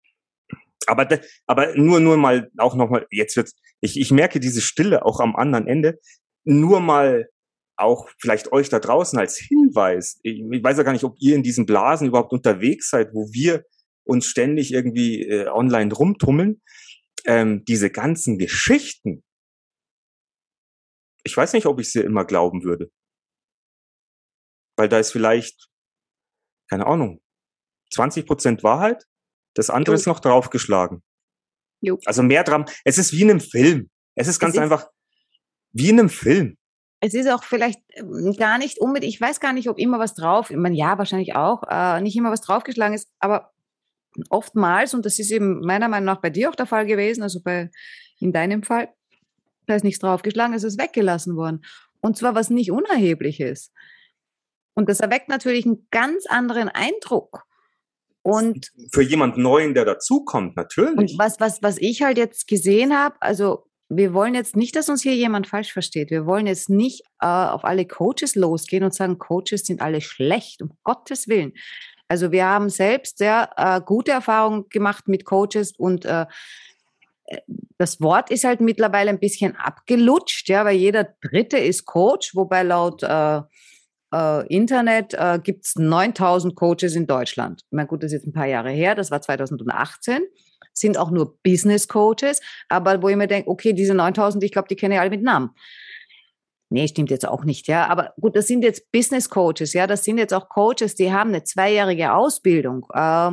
[0.86, 1.08] Aber,
[1.48, 3.52] aber nur, nur mal, auch nochmal, jetzt wird,
[3.82, 6.00] ich, ich merke diese Stille auch am anderen Ende.
[6.44, 7.30] Nur mal
[7.78, 10.20] auch vielleicht euch da draußen als Hinweis.
[10.22, 13.30] Ich, ich weiß ja gar nicht, ob ihr in diesen Blasen überhaupt unterwegs seid, wo
[13.32, 13.64] wir
[14.04, 16.62] uns ständig irgendwie äh, online rumtummeln.
[17.26, 19.24] Ähm, diese ganzen Geschichten.
[21.24, 22.92] Ich weiß nicht, ob ich sie immer glauben würde.
[24.78, 25.70] Weil da ist vielleicht,
[26.70, 27.22] keine Ahnung,
[27.94, 29.06] 20 Prozent Wahrheit,
[29.54, 30.00] das andere jo.
[30.00, 31.02] ist noch draufgeschlagen.
[31.82, 32.00] Jo.
[32.06, 32.66] Also mehr dran.
[32.84, 33.90] Es ist wie in einem Film.
[34.16, 34.90] Es ist ganz es einfach
[35.72, 36.58] wie in einem Film
[37.06, 40.16] es ist auch vielleicht ähm, gar nicht unbedingt, ich weiß gar nicht, ob immer was
[40.16, 43.52] drauf, ich meine, ja, wahrscheinlich auch, äh, nicht immer was draufgeschlagen ist, aber
[44.30, 47.42] oftmals, und das ist eben meiner Meinung nach bei dir auch der Fall gewesen, also
[47.42, 47.70] bei,
[48.20, 48.90] in deinem Fall,
[49.66, 51.64] da ist nichts draufgeschlagen, es ist weggelassen worden.
[52.02, 53.72] Und zwar was nicht unerhebliches.
[54.74, 57.44] Und das erweckt natürlich einen ganz anderen Eindruck.
[58.24, 60.98] Und für jemand Neuen, der dazukommt, natürlich.
[60.98, 64.90] Und was, was, was ich halt jetzt gesehen habe, also wir wollen jetzt nicht, dass
[64.90, 66.10] uns hier jemand falsch versteht.
[66.10, 70.62] Wir wollen jetzt nicht äh, auf alle Coaches losgehen und sagen, Coaches sind alle schlecht,
[70.62, 71.54] um Gottes Willen.
[72.14, 76.28] Also wir haben selbst sehr äh, gute Erfahrungen gemacht mit Coaches und äh,
[77.26, 77.40] äh
[77.80, 82.62] das Wort ist halt mittlerweile ein bisschen abgelutscht, ja, weil jeder Dritte ist Coach, wobei
[82.62, 83.42] laut äh,
[84.14, 87.64] äh, Internet äh, gibt es 9000 Coaches in Deutschland.
[87.66, 90.22] Ich meine, gut, das ist jetzt ein paar Jahre her, das war 2018
[90.76, 94.68] sind auch nur Business Coaches, aber wo ich mir denke, okay, diese 9000, ich glaube,
[94.68, 95.52] die kenne ich alle mit Namen.
[96.74, 97.86] Nee, stimmt jetzt auch nicht, ja.
[97.86, 99.86] Aber gut, das sind jetzt Business Coaches, ja.
[99.86, 102.88] Das sind jetzt auch Coaches, die haben eine zweijährige Ausbildung.
[102.92, 103.32] Äh,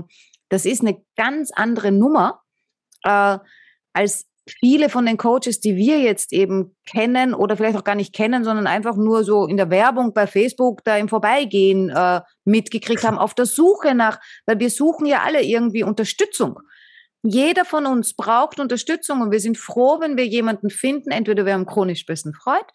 [0.51, 2.43] das ist eine ganz andere Nummer
[3.03, 3.39] äh,
[3.95, 8.15] als viele von den Coaches, die wir jetzt eben kennen oder vielleicht auch gar nicht
[8.15, 13.05] kennen, sondern einfach nur so in der Werbung bei Facebook da im Vorbeigehen äh, mitgekriegt
[13.05, 16.59] haben, auf der Suche nach, weil wir suchen ja alle irgendwie Unterstützung.
[17.23, 21.55] Jeder von uns braucht Unterstützung und wir sind froh, wenn wir jemanden finden, entweder wir
[21.55, 22.67] haben chronisch besten Freund,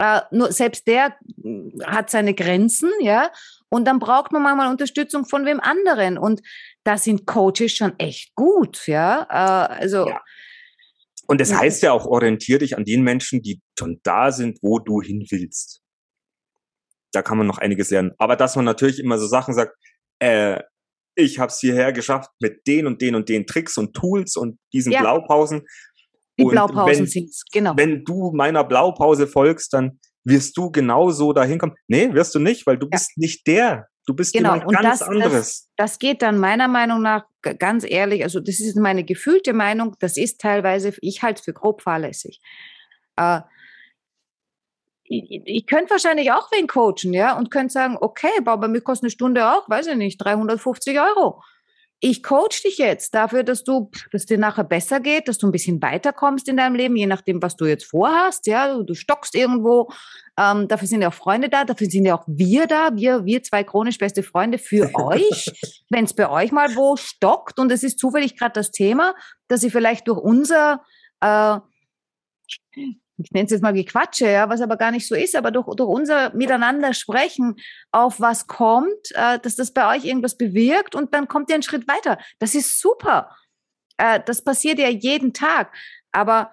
[0.00, 3.30] äh, nur selbst der hm, hat seine Grenzen, ja,
[3.68, 6.40] und dann braucht man manchmal Unterstützung von wem anderen und
[6.84, 10.20] da sind Coaches schon echt gut, ja, äh, also ja.
[11.30, 14.80] Und das heißt ja auch, orientier dich an den Menschen, die schon da sind, wo
[14.80, 15.80] du hin willst.
[17.12, 18.10] Da kann man noch einiges lernen.
[18.18, 19.76] Aber dass man natürlich immer so Sachen sagt,
[20.18, 20.60] äh,
[21.14, 24.58] ich habe es hierher geschafft mit den und den und den Tricks und Tools und
[24.72, 25.02] diesen ja.
[25.02, 25.62] Blaupausen.
[26.40, 27.74] Die und Blaupausen sind genau.
[27.76, 31.74] Wenn du meiner Blaupause folgst, dann wirst du genauso dahin kommen.
[31.88, 32.90] Nee, wirst du nicht, weil du ja.
[32.90, 33.88] bist nicht der.
[34.06, 34.54] Du bist genau.
[34.54, 35.32] jemand ganz das, anderes.
[35.32, 37.24] Das, das geht dann meiner Meinung nach
[37.58, 41.52] ganz ehrlich, also das ist meine gefühlte Meinung, das ist teilweise, ich halte es für
[41.52, 42.40] grob fahrlässig.
[43.16, 43.40] Äh,
[45.04, 48.80] ich, ich könnte wahrscheinlich auch wen coachen, ja, und könnte sagen, okay, aber bei mir
[48.80, 51.42] kostet eine Stunde auch, weiß ich nicht, 350 Euro
[52.00, 55.52] ich coach dich jetzt dafür, dass du, dass dir nachher besser geht, dass du ein
[55.52, 58.46] bisschen weiterkommst in deinem Leben, je nachdem, was du jetzt vorhast.
[58.46, 59.92] Ja, du, du stockst irgendwo.
[60.38, 63.42] Ähm, dafür sind ja auch Freunde da, dafür sind ja auch wir da, wir, wir
[63.42, 65.52] zwei chronisch beste Freunde für euch.
[65.90, 69.14] Wenn es bei euch mal wo stockt und es ist zufällig gerade das Thema,
[69.48, 70.82] dass ihr vielleicht durch unser
[71.20, 71.58] äh,
[73.22, 75.66] ich nenne es jetzt mal Gequatsche, ja, was aber gar nicht so ist, aber durch,
[75.76, 77.56] durch unser Miteinander sprechen,
[77.92, 81.62] auf was kommt, äh, dass das bei euch irgendwas bewirkt und dann kommt ihr einen
[81.62, 82.18] Schritt weiter.
[82.38, 83.36] Das ist super.
[83.96, 85.74] Äh, das passiert ja jeden Tag.
[86.12, 86.50] Aber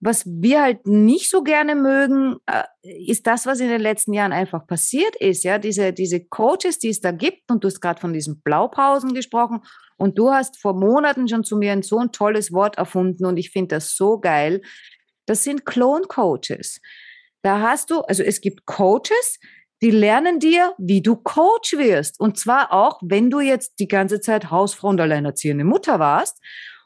[0.00, 4.32] was wir halt nicht so gerne mögen, äh, ist das, was in den letzten Jahren
[4.32, 5.42] einfach passiert ist.
[5.42, 9.14] Ja, diese, diese Coaches, die es da gibt, und du hast gerade von diesen Blaupausen
[9.14, 9.62] gesprochen,
[9.98, 13.38] und du hast vor Monaten schon zu mir ein so ein tolles Wort erfunden, und
[13.38, 14.60] ich finde das so geil.
[15.26, 16.80] Das sind Clone-Coaches.
[17.42, 19.38] Da hast du, also es gibt Coaches,
[19.82, 22.18] die lernen dir, wie du Coach wirst.
[22.18, 26.40] Und zwar auch, wenn du jetzt die ganze Zeit Hausfrau und alleinerziehende Mutter warst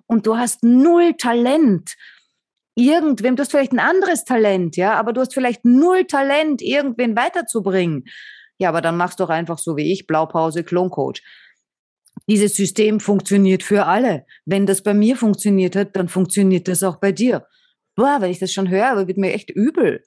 [0.06, 1.94] und du hast null Talent.
[2.74, 7.16] Irgendwem, du hast vielleicht ein anderes Talent, ja, aber du hast vielleicht null Talent, irgendwen
[7.16, 8.04] weiterzubringen.
[8.58, 11.22] Ja, aber dann machst du doch einfach so wie ich, Blaupause, Kloncoach.
[12.28, 14.26] Dieses System funktioniert für alle.
[14.44, 17.46] Wenn das bei mir funktioniert hat, dann funktioniert das auch bei dir
[18.00, 20.02] boah, wenn ich das schon höre, wird mir echt übel.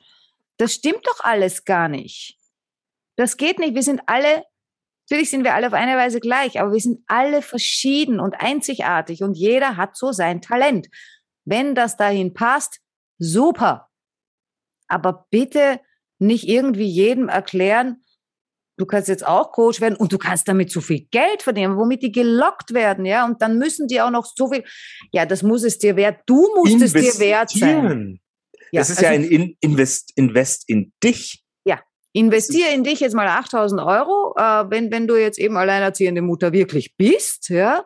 [0.57, 2.39] Das stimmt doch alles gar nicht.
[3.17, 3.75] Das geht nicht.
[3.75, 4.45] Wir sind alle,
[5.07, 9.21] natürlich sind wir alle auf eine Weise gleich, aber wir sind alle verschieden und einzigartig
[9.21, 10.87] und jeder hat so sein Talent.
[11.45, 12.79] Wenn das dahin passt,
[13.19, 13.91] super.
[14.87, 15.79] Aber bitte
[16.17, 18.02] nicht irgendwie jedem erklären,
[18.77, 22.01] du kannst jetzt auch Coach werden und du kannst damit so viel Geld verdienen, womit
[22.01, 24.63] die gelockt werden, ja, und dann müssen die auch noch so viel,
[25.11, 28.19] ja, das muss es dir wert, du musst es dir wert sein.
[28.71, 31.43] Ja, das ist also, ja ein Invest, Invest in dich.
[31.63, 31.79] Ja,
[32.11, 36.51] investiere in dich jetzt mal 8000 Euro, äh, wenn, wenn du jetzt eben alleinerziehende Mutter
[36.53, 37.85] wirklich bist, ja,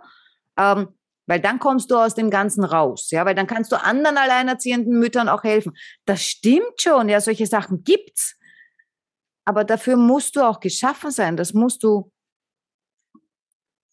[0.57, 0.87] ähm,
[1.29, 4.97] weil dann kommst du aus dem Ganzen raus, ja, weil dann kannst du anderen alleinerziehenden
[4.97, 5.73] Müttern auch helfen.
[6.05, 8.36] Das stimmt schon, ja, solche Sachen gibt's.
[9.47, 11.37] Aber dafür musst du auch geschaffen sein.
[11.37, 12.11] Das musst du.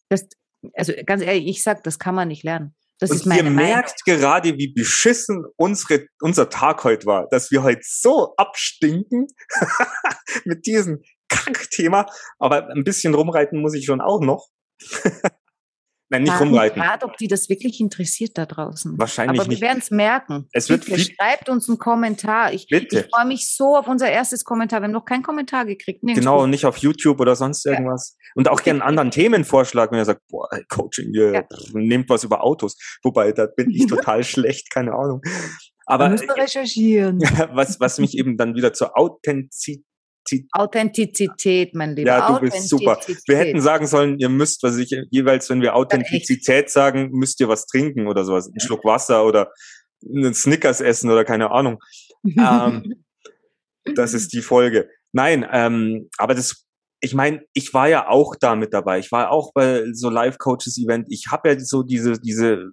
[0.09, 0.26] Das,
[0.74, 2.74] also ganz ehrlich, ich sag, das kann man nicht lernen.
[2.98, 4.20] Das und ist meine ihr merkt Meinung.
[4.20, 9.28] gerade, wie beschissen unsere, unser Tag heute war, dass wir heute so abstinken
[10.44, 12.07] mit diesem Kackthema.
[12.40, 14.48] Aber ein bisschen rumreiten muss ich schon auch noch.
[16.14, 16.82] Nein, nicht rumreiten.
[16.82, 18.98] Gerade, ob die das wirklich interessiert da draußen.
[18.98, 20.48] Wahrscheinlich Aber wir werden es merken.
[20.52, 22.52] Es wird Bitte, schreibt uns einen Kommentar.
[22.52, 24.80] Ich, ich freue mich so auf unser erstes Kommentar.
[24.80, 26.02] Wir haben noch keinen Kommentar gekriegt.
[26.02, 26.30] Nirgendwo.
[26.30, 28.16] Genau, nicht auf YouTube oder sonst irgendwas.
[28.18, 28.32] Ja.
[28.36, 31.42] Und auch gerne einen anderen Themenvorschlag, wenn ihr sagt, boah, Coaching, ihr ja.
[31.72, 32.76] nehmt was über Autos.
[33.02, 35.20] Wobei, da bin ich total schlecht, keine Ahnung.
[35.86, 37.20] Aber, müssen recherchieren.
[37.52, 39.84] was, was mich eben dann wieder zur Authentizität
[40.53, 42.09] Authentizität, mein Lieber.
[42.09, 42.99] Ja, du bist super.
[43.27, 47.49] Wir hätten sagen sollen, ihr müsst, was ich jeweils, wenn wir Authentizität sagen, müsst ihr
[47.49, 49.53] was trinken oder sowas, einen Schluck Wasser oder
[50.05, 51.79] einen Snickers essen oder keine Ahnung.
[52.25, 53.05] ähm,
[53.95, 54.89] das ist die Folge.
[55.12, 56.66] Nein, ähm, aber das,
[57.01, 58.99] ich meine, ich war ja auch da mit dabei.
[58.99, 61.07] Ich war auch bei so Live-Coaches-Event.
[61.11, 62.72] Ich habe ja so diese, diese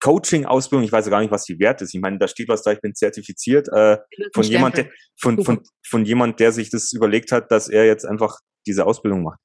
[0.00, 1.94] Coaching-Ausbildung, ich weiß ja gar nicht, was die wert ist.
[1.94, 3.98] Ich meine, da steht was da, ich bin zertifiziert äh,
[4.32, 4.90] von jemand, der,
[5.20, 9.22] von, von, von jemand, der sich das überlegt hat, dass er jetzt einfach diese Ausbildung
[9.22, 9.40] macht.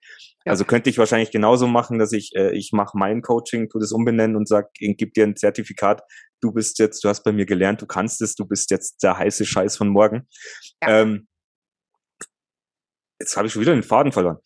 [0.46, 0.52] Ja.
[0.52, 3.92] Also könnte ich wahrscheinlich genauso machen, dass ich, äh, ich mache mein Coaching, tu das
[3.92, 6.02] umbenennen und sag, gib dir ein Zertifikat,
[6.42, 9.18] du bist jetzt, du hast bei mir gelernt, du kannst es, du bist jetzt der
[9.18, 10.28] heiße Scheiß von morgen.
[10.84, 11.02] Ja.
[11.02, 11.28] Ähm,
[13.20, 14.38] jetzt habe ich schon wieder den Faden verloren.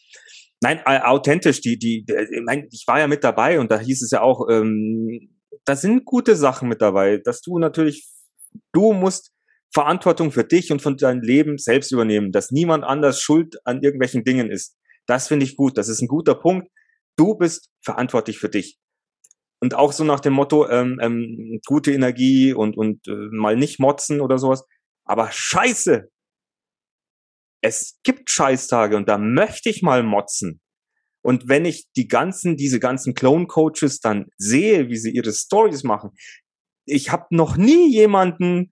[0.61, 4.11] Nein, authentisch, die, die, ich, mein, ich war ja mit dabei und da hieß es
[4.11, 5.36] ja auch, ähm,
[5.67, 8.07] da sind gute Sachen mit dabei, dass du natürlich,
[8.73, 9.33] du musst
[9.73, 14.23] Verantwortung für dich und von deinem Leben selbst übernehmen, dass niemand anders schuld an irgendwelchen
[14.23, 14.77] Dingen ist.
[15.07, 15.77] Das finde ich gut.
[15.77, 16.69] Das ist ein guter Punkt.
[17.17, 18.79] Du bist verantwortlich für dich.
[19.59, 23.79] Und auch so nach dem Motto, ähm, ähm, gute Energie und, und äh, mal nicht
[23.79, 24.65] motzen oder sowas.
[25.03, 26.09] Aber scheiße!
[27.61, 30.61] Es gibt Scheißtage und da möchte ich mal motzen.
[31.27, 36.11] Und wenn ich die ganzen, diese ganzen Clone-Coaches dann sehe, wie sie ihre Stories machen,
[36.85, 38.71] ich habe noch nie jemanden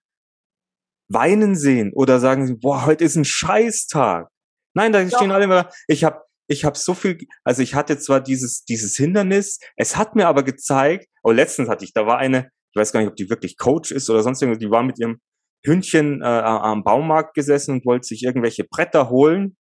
[1.12, 4.30] weinen sehen oder sagen, boah, heute ist ein Scheißtag.
[4.74, 5.18] Nein, da Doch.
[5.18, 8.95] stehen alle immer, ich habe ich habe so viel, also ich hatte zwar dieses, dieses
[8.95, 12.93] Hindernis, es hat mir aber gezeigt, oh, letztens hatte ich, da war eine, ich weiß
[12.93, 15.20] gar nicht, ob die wirklich Coach ist oder sonst irgendwas, die war mit ihrem
[15.66, 19.58] Hündchen äh, am Baumarkt gesessen und wollte sich irgendwelche Bretter holen.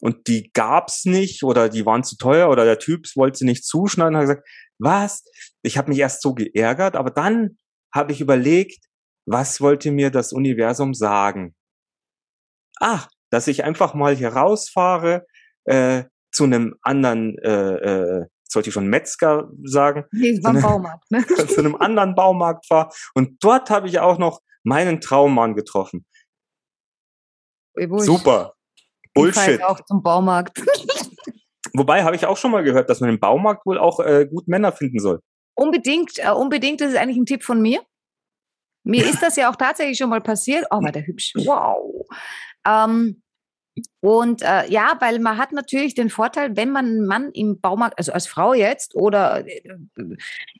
[0.00, 3.64] Und die gab's nicht oder die waren zu teuer oder der Typ wollte sie nicht
[3.64, 4.48] zuschneiden hat gesagt,
[4.78, 5.24] was?
[5.62, 7.58] Ich habe mich erst so geärgert, aber dann
[7.94, 8.86] habe ich überlegt,
[9.26, 11.54] was wollte mir das Universum sagen?
[12.80, 15.26] Ach, dass ich einfach mal hier rausfahre,
[15.64, 17.74] äh, zu einem anderen, äh,
[18.20, 20.04] äh, sollte ich schon Metzger sagen?
[20.12, 21.24] Nee, beim Baumarkt, ne?
[21.48, 22.92] zu einem anderen Baumarkt war.
[23.14, 26.06] Und dort habe ich auch noch meinen Traummann getroffen.
[27.76, 28.54] Super.
[29.14, 29.62] Bullshit.
[29.62, 30.62] Auch zum Baumarkt.
[31.74, 34.48] Wobei habe ich auch schon mal gehört, dass man im Baumarkt wohl auch äh, gut
[34.48, 35.20] Männer finden soll.
[35.54, 36.80] Unbedingt, äh, unbedingt.
[36.80, 37.80] Das ist eigentlich ein Tipp von mir.
[38.82, 40.64] Mir ist das ja auch tatsächlich schon mal passiert.
[40.70, 41.34] Oh, war der hübsch.
[41.36, 42.06] Wow.
[42.66, 43.22] Ähm,
[44.00, 47.98] und äh, ja, weil man hat natürlich den Vorteil, wenn man einen Mann im Baumarkt,
[47.98, 49.62] also als Frau jetzt, oder äh,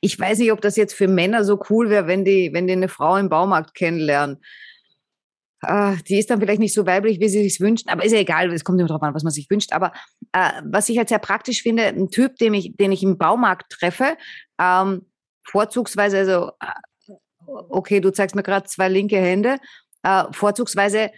[0.00, 2.74] ich weiß nicht, ob das jetzt für Männer so cool wäre, wenn die, wenn die
[2.74, 4.38] eine Frau im Baumarkt kennenlernen.
[5.62, 8.18] Äh, die ist dann vielleicht nicht so weiblich, wie sie sich wünschen, aber ist ja
[8.18, 9.72] egal, es kommt immer darauf an, was man sich wünscht.
[9.72, 9.92] Aber
[10.32, 13.70] äh, was ich halt sehr praktisch finde, ein Typ, den ich, den ich im Baumarkt
[13.70, 14.16] treffe,
[14.58, 15.06] ähm,
[15.44, 17.12] vorzugsweise, also, äh,
[17.46, 19.58] okay, du zeigst mir gerade zwei linke Hände,
[20.02, 21.10] äh, vorzugsweise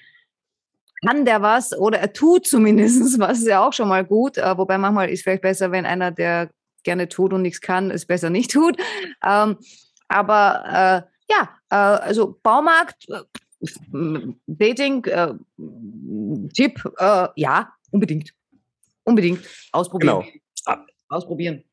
[1.04, 4.38] kann der was oder er tut zumindest was, ist ja auch schon mal gut.
[4.38, 6.50] Äh, wobei manchmal ist vielleicht besser, wenn einer, der
[6.84, 8.76] gerne tut und nichts kann, es besser nicht tut.
[9.24, 9.56] Ähm,
[10.08, 13.06] aber äh, ja, also Baumarkt,
[13.62, 15.34] äh, Dating, äh,
[16.54, 18.34] Tipp, äh, ja, unbedingt.
[19.04, 20.24] Unbedingt ausprobieren.
[20.24, 20.76] Genau.
[21.08, 21.64] Ausprobieren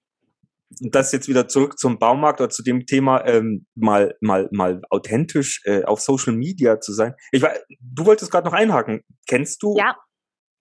[0.80, 5.62] das jetzt wieder zurück zum Baumarkt oder zu dem Thema ähm, mal mal mal authentisch
[5.66, 7.16] äh, auf Social Media zu sein.
[7.32, 9.02] Ich war, du wolltest gerade noch einhaken.
[9.28, 9.76] Kennst du?
[9.78, 9.96] Ja.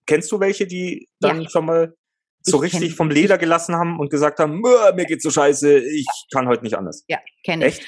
[0.07, 1.51] Kennst du welche, die dann ja.
[1.51, 1.95] schon mal
[2.43, 6.07] so ich richtig vom Leder gelassen haben und gesagt haben, mir geht's so scheiße, ich
[6.33, 7.05] kann heute nicht anders.
[7.09, 7.81] Ja, kenne ich.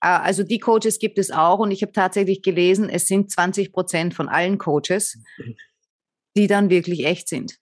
[0.00, 3.72] Äh, also die Coaches gibt es auch und ich habe tatsächlich gelesen, es sind 20
[3.72, 5.18] Prozent von allen Coaches,
[6.36, 7.58] die dann wirklich echt sind.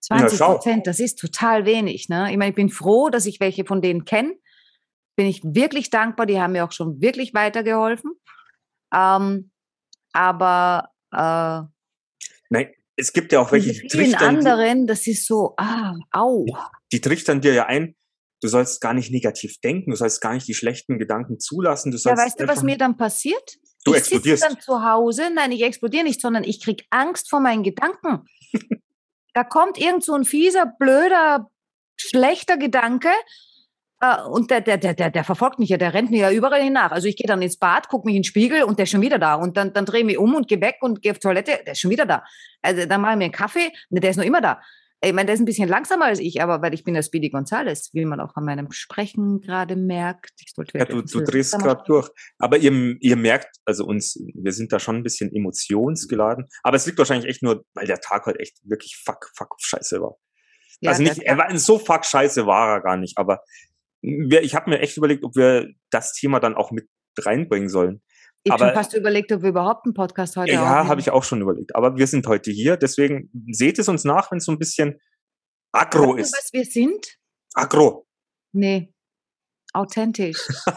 [0.00, 2.08] 20 Prozent, das ist total wenig.
[2.08, 2.30] Ne?
[2.30, 4.34] Ich meine, ich bin froh, dass ich welche von denen kenne.
[5.16, 6.26] Bin ich wirklich dankbar.
[6.26, 8.12] Die haben mir auch schon wirklich weitergeholfen.
[8.92, 9.50] Ähm,
[10.12, 11.62] aber äh,
[12.50, 14.36] Nein, es gibt ja auch welche, die trichtern.
[14.36, 16.46] anderen, das ist so, ah, au.
[16.90, 17.94] Die trichtern dir ja ein,
[18.42, 21.92] du sollst gar nicht negativ denken, du sollst gar nicht die schlechten Gedanken zulassen.
[21.92, 23.56] Du ja, weißt du, was mir dann passiert?
[23.84, 24.42] Du ich explodierst.
[24.42, 28.26] dann zu Hause, nein, ich explodiere nicht, sondern ich kriege Angst vor meinen Gedanken.
[29.34, 31.50] Da kommt irgend so ein fieser, blöder,
[31.96, 33.08] schlechter Gedanke
[34.02, 36.74] äh, und der, der, der, der, verfolgt mich ja, der rennt mir ja überall hin
[36.74, 36.90] nach.
[36.90, 39.00] Also ich gehe dann ins Bad, gucke mich in den Spiegel und der ist schon
[39.00, 39.36] wieder da.
[39.36, 41.72] Und dann, dann drehe ich mich um und gehe weg und gehe auf Toilette, der
[41.72, 42.24] ist schon wieder da.
[42.60, 44.60] Also dann mache ich mir einen Kaffee, ne, der ist noch immer da.
[45.04, 47.30] Ich meine, der ist ein bisschen langsamer als ich, aber weil ich bin der Speedy
[47.30, 50.30] Gonzales, wie man auch an meinem Sprechen gerade merkt.
[50.74, 52.08] Ja, du, du drehst gerade durch.
[52.38, 56.46] Aber ihr, ihr merkt, also uns, wir sind da schon ein bisschen emotionsgeladen.
[56.62, 60.00] Aber es liegt wahrscheinlich echt nur, weil der Tag halt echt wirklich fuck, fuck, scheiße
[60.00, 60.16] war.
[60.80, 63.42] Ja, also nicht, er war so fuck scheiße war er gar nicht, aber
[64.02, 66.88] wir, ich habe mir echt überlegt, ob wir das Thema dann auch mit
[67.18, 68.02] reinbringen sollen.
[68.44, 70.64] Ich aber, hast du überlegt, ob wir überhaupt einen Podcast heute haben?
[70.64, 71.76] Ja, habe ich auch schon überlegt.
[71.76, 75.00] Aber wir sind heute hier, deswegen seht es uns nach, wenn es so ein bisschen
[75.70, 76.32] aggro ist.
[76.32, 77.18] Du, was wir sind?
[77.54, 78.08] Aggro.
[78.52, 78.92] Nee,
[79.72, 80.48] authentisch.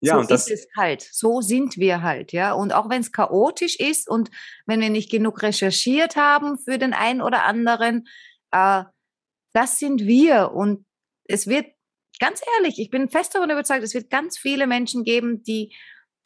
[0.00, 1.02] ja, so und das ist halt.
[1.02, 2.52] So sind wir halt, ja.
[2.52, 4.30] Und auch wenn es chaotisch ist und
[4.66, 8.06] wenn wir nicht genug recherchiert haben für den einen oder anderen,
[8.52, 8.84] äh,
[9.52, 10.52] das sind wir.
[10.52, 10.86] Und
[11.24, 11.73] es wird
[12.18, 15.74] ganz ehrlich, ich bin fest davon überzeugt, es wird ganz viele Menschen geben, die,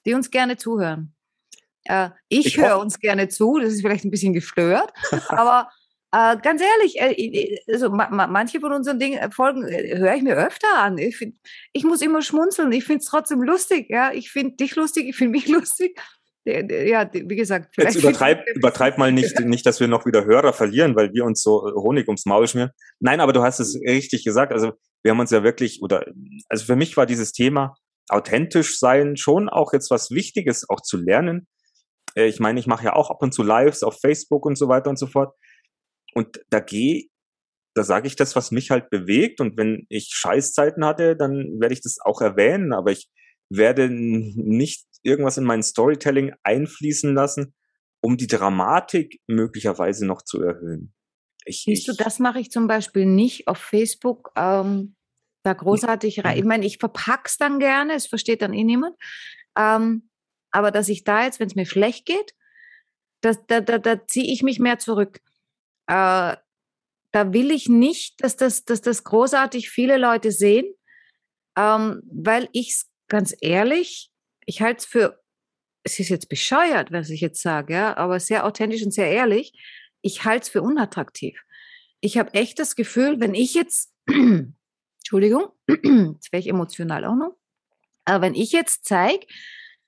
[0.07, 1.15] die uns gerne zuhören.
[1.85, 4.93] Äh, ich, ich höre uns gerne zu, das ist vielleicht ein bisschen gestört,
[5.29, 5.69] aber
[6.11, 10.23] äh, ganz ehrlich, äh, also ma manche von unseren Dingen, äh, Folgen äh, höre ich
[10.23, 10.97] mir öfter an.
[10.97, 11.35] Ich, find,
[11.75, 13.91] ich muss immer schmunzeln, ich finde es trotzdem lustig.
[13.91, 14.13] Ja?
[14.13, 16.01] Ich finde dich lustig, ich finde mich lustig.
[16.47, 17.77] ja, wie gesagt.
[17.77, 21.43] Jetzt übertreib, übertreib mal nicht, nicht, dass wir noch wieder Hörer verlieren, weil wir uns
[21.43, 22.71] so Honig ums Maul schmieren.
[23.01, 24.55] Nein, aber du hast es richtig gesagt.
[24.55, 24.73] Also
[25.03, 26.05] wir haben uns ja wirklich, oder
[26.49, 27.75] also für mich war dieses Thema
[28.09, 31.47] authentisch sein schon auch jetzt was Wichtiges, auch zu lernen.
[32.15, 34.69] Äh, ich meine, ich mache ja auch ab und zu Lives auf Facebook und so
[34.69, 35.35] weiter und so fort.
[36.15, 37.05] Und da gehe,
[37.75, 39.41] da sage ich das, was mich halt bewegt.
[39.41, 42.73] Und wenn ich Scheißzeiten hatte, dann werde ich das auch erwähnen.
[42.73, 43.09] Aber ich
[43.51, 47.55] werde nicht irgendwas in mein Storytelling einfließen lassen,
[48.01, 50.95] um die Dramatik möglicherweise noch zu erhöhen.
[51.45, 54.33] Ich, Siehst du, das mache ich zum Beispiel nicht auf Facebook.
[54.37, 54.97] Ähm,
[55.43, 56.39] da großartig rein.
[56.39, 58.97] Ich meine, ich verpack's dann gerne, es versteht dann eh niemand.
[59.57, 60.09] Ähm,
[60.51, 62.35] aber dass ich da jetzt, wenn es mir schlecht geht,
[63.21, 65.21] das, da, da, da ziehe ich mich mehr zurück.
[65.87, 66.37] Äh,
[67.13, 70.67] da will ich nicht, dass das, dass das großartig viele Leute sehen,
[71.57, 74.11] ähm, weil ich es ganz ehrlich,
[74.45, 75.21] ich halte es für,
[75.83, 79.53] es ist jetzt bescheuert, was ich jetzt sage, ja, aber sehr authentisch und sehr ehrlich,
[80.03, 81.41] ich halte es für unattraktiv.
[82.01, 87.37] Ich habe echt das Gefühl, wenn ich jetzt, Entschuldigung, jetzt wäre ich emotional auch noch,
[88.05, 89.27] aber wenn ich jetzt zeige,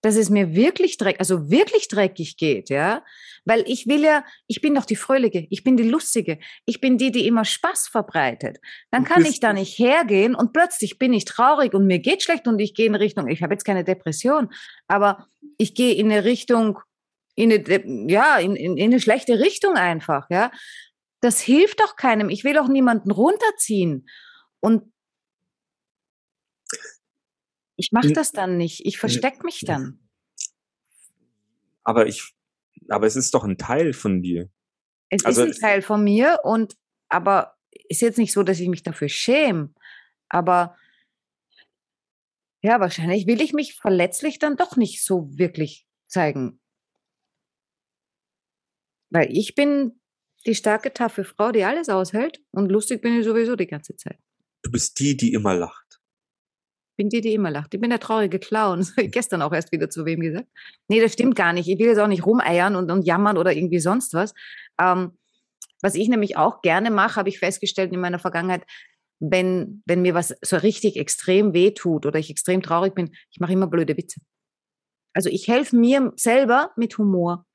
[0.03, 3.05] dass es mir wirklich dreckig, also wirklich dreckig geht, ja,
[3.45, 6.99] weil ich will ja, ich bin doch die Fröhliche, ich bin die Lustige, ich bin
[6.99, 8.59] die, die immer Spaß verbreitet.
[8.91, 12.47] Dann kann ich da nicht hergehen und plötzlich bin ich traurig und mir geht schlecht
[12.49, 14.51] und ich gehe in Richtung, ich habe jetzt keine Depression,
[14.89, 15.27] aber
[15.59, 16.79] ich gehe in eine Richtung,
[17.41, 20.51] in eine, ja, in, in, in eine schlechte Richtung einfach, ja.
[21.21, 22.31] Das hilft doch keinem.
[22.31, 24.09] Ich will auch niemanden runterziehen.
[24.61, 24.93] Und
[27.77, 28.85] ich mache das dann nicht.
[28.87, 30.09] Ich verstecke mich dann.
[31.83, 32.35] Aber ich,
[32.89, 34.51] aber es ist doch ein Teil von dir.
[35.09, 36.77] Es also ist ein Teil von mir und
[37.09, 37.57] aber
[37.89, 39.75] ist jetzt nicht so, dass ich mich dafür schäme.
[40.29, 40.77] Aber
[42.63, 46.60] ja, wahrscheinlich will ich mich verletzlich dann doch nicht so wirklich zeigen.
[49.11, 50.01] Weil ich bin
[50.47, 54.19] die starke, taffe Frau, die alles aushält und lustig bin ich sowieso die ganze Zeit.
[54.63, 55.91] Du bist die, die immer lacht
[57.01, 57.73] bin die, die immer lacht.
[57.73, 58.79] Ich bin der traurige Clown.
[58.81, 60.49] Das habe ich gestern auch erst wieder zu wem gesagt.
[60.87, 61.67] Nee, das stimmt gar nicht.
[61.67, 64.35] Ich will jetzt auch nicht rumeiern und, und jammern oder irgendwie sonst was.
[64.79, 65.13] Ähm,
[65.81, 68.67] was ich nämlich auch gerne mache, habe ich festgestellt in meiner Vergangenheit,
[69.19, 73.41] wenn, wenn mir was so richtig extrem weh tut oder ich extrem traurig bin, ich
[73.41, 74.21] mache immer blöde Witze.
[75.15, 77.47] Also ich helfe mir selber mit Humor.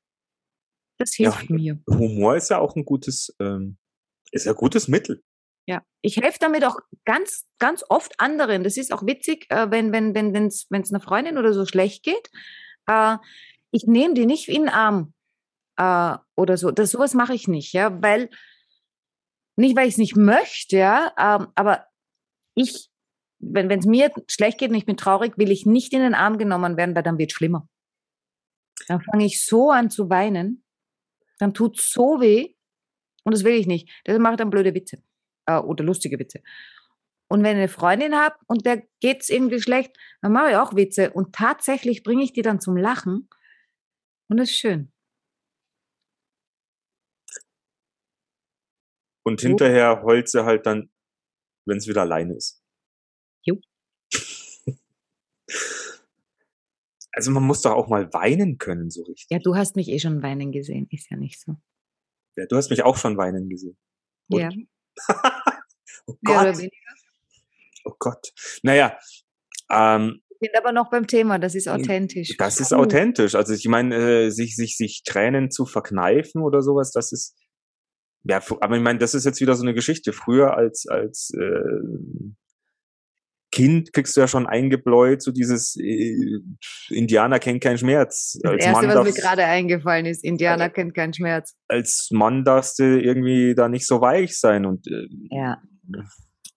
[0.97, 1.79] Das hilft ja, mir.
[1.89, 3.77] Humor ist ja auch ein gutes, ähm,
[4.31, 5.23] ist ja ein gutes Mittel.
[5.67, 8.63] Ja, ich helfe damit auch ganz, ganz oft anderen.
[8.63, 12.03] Das ist auch witzig, äh, wenn wenn wenn wenn es einer Freundin oder so schlecht
[12.03, 12.29] geht.
[12.87, 13.17] Äh,
[13.71, 15.13] ich nehme die nicht in den Arm
[15.77, 16.71] äh, oder so.
[16.71, 18.29] Das sowas mache ich nicht, ja, weil
[19.57, 21.87] nicht, weil ich es nicht möchte, ja, ähm, aber
[22.55, 22.89] ich,
[23.39, 26.37] wenn es mir schlecht geht und ich bin traurig, will ich nicht in den Arm
[26.37, 27.67] genommen werden, weil dann wird es schlimmer.
[28.87, 30.64] Dann fange ich so an zu weinen,
[31.39, 32.53] dann tut so weh
[33.23, 33.89] und das will ich nicht.
[34.05, 35.01] Deshalb mache ich dann blöde Witze
[35.45, 36.41] äh, oder lustige Witze.
[37.27, 40.55] Und wenn ich eine Freundin habe und der geht es irgendwie schlecht, dann mache ich
[40.57, 41.11] auch Witze.
[41.11, 43.29] Und tatsächlich bringe ich die dann zum Lachen.
[44.29, 44.91] Und das ist schön.
[49.23, 50.91] Und hinterher heult sie halt dann,
[51.65, 52.61] wenn es wieder alleine ist.
[53.43, 53.59] Jo.
[57.15, 59.27] Also man muss doch auch mal weinen können, so richtig.
[59.29, 61.55] Ja, du hast mich eh schon weinen gesehen, ist ja nicht so.
[62.35, 63.77] Ja, du hast mich auch schon weinen gesehen.
[64.29, 64.41] Und?
[64.41, 64.49] Ja.
[66.07, 66.57] oh Gott.
[67.85, 68.33] Oh Gott.
[68.63, 68.97] Naja.
[69.71, 72.35] Ähm, wir sind aber noch beim Thema, das ist authentisch.
[72.37, 73.35] Das ist authentisch.
[73.35, 77.37] Also ich meine, äh, sich, sich, sich Tränen zu verkneifen oder sowas, das ist,
[78.23, 80.11] ja, aber ich meine, das ist jetzt wieder so eine Geschichte.
[80.11, 81.79] Früher als, als äh,
[83.55, 86.41] Kind kriegst du ja schon eingebläut, so dieses äh,
[86.89, 88.37] Indianer kennt keinen Schmerz.
[88.41, 91.55] Das als Erste, Mann was mir gerade eingefallen ist, Indianer äh, kennt keinen Schmerz.
[91.69, 95.61] Als Mann darfst du irgendwie da nicht so weich sein und äh, ja.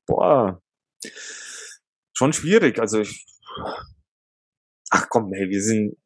[0.08, 0.60] boah,
[2.14, 2.80] schon schwierig.
[2.80, 3.24] Also ich,
[4.90, 5.96] ach komm, hey, wir sind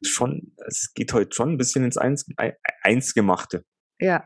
[0.00, 2.24] schon, es geht heute schon ein bisschen ins Eins,
[2.82, 3.64] Einsgemachte.
[3.98, 4.24] Ja,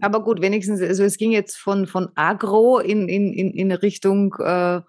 [0.00, 4.34] aber gut, wenigstens, also es ging jetzt von, von Agro in, in, in, in Richtung
[4.38, 4.80] äh,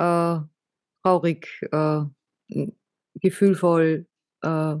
[0.00, 0.38] äh,
[1.02, 2.04] traurig, äh,
[3.14, 4.06] gefühlvoll,
[4.42, 4.76] äh,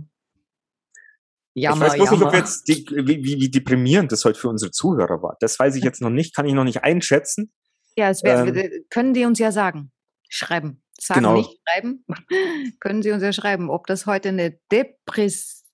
[1.52, 4.48] Jammer, ich weiß bloß nicht, ob jetzt die, wie, wie, wie deprimierend das heute für
[4.48, 5.36] unsere Zuhörer war.
[5.40, 7.52] Das weiß ich jetzt noch nicht, kann ich noch nicht einschätzen.
[7.96, 9.90] Ja, es wär, ähm, können die uns ja sagen.
[10.28, 10.82] Schreiben.
[10.98, 11.36] Sagen genau.
[11.36, 12.04] nicht schreiben.
[12.80, 15.64] können sie uns ja schreiben, ob das heute eine depressive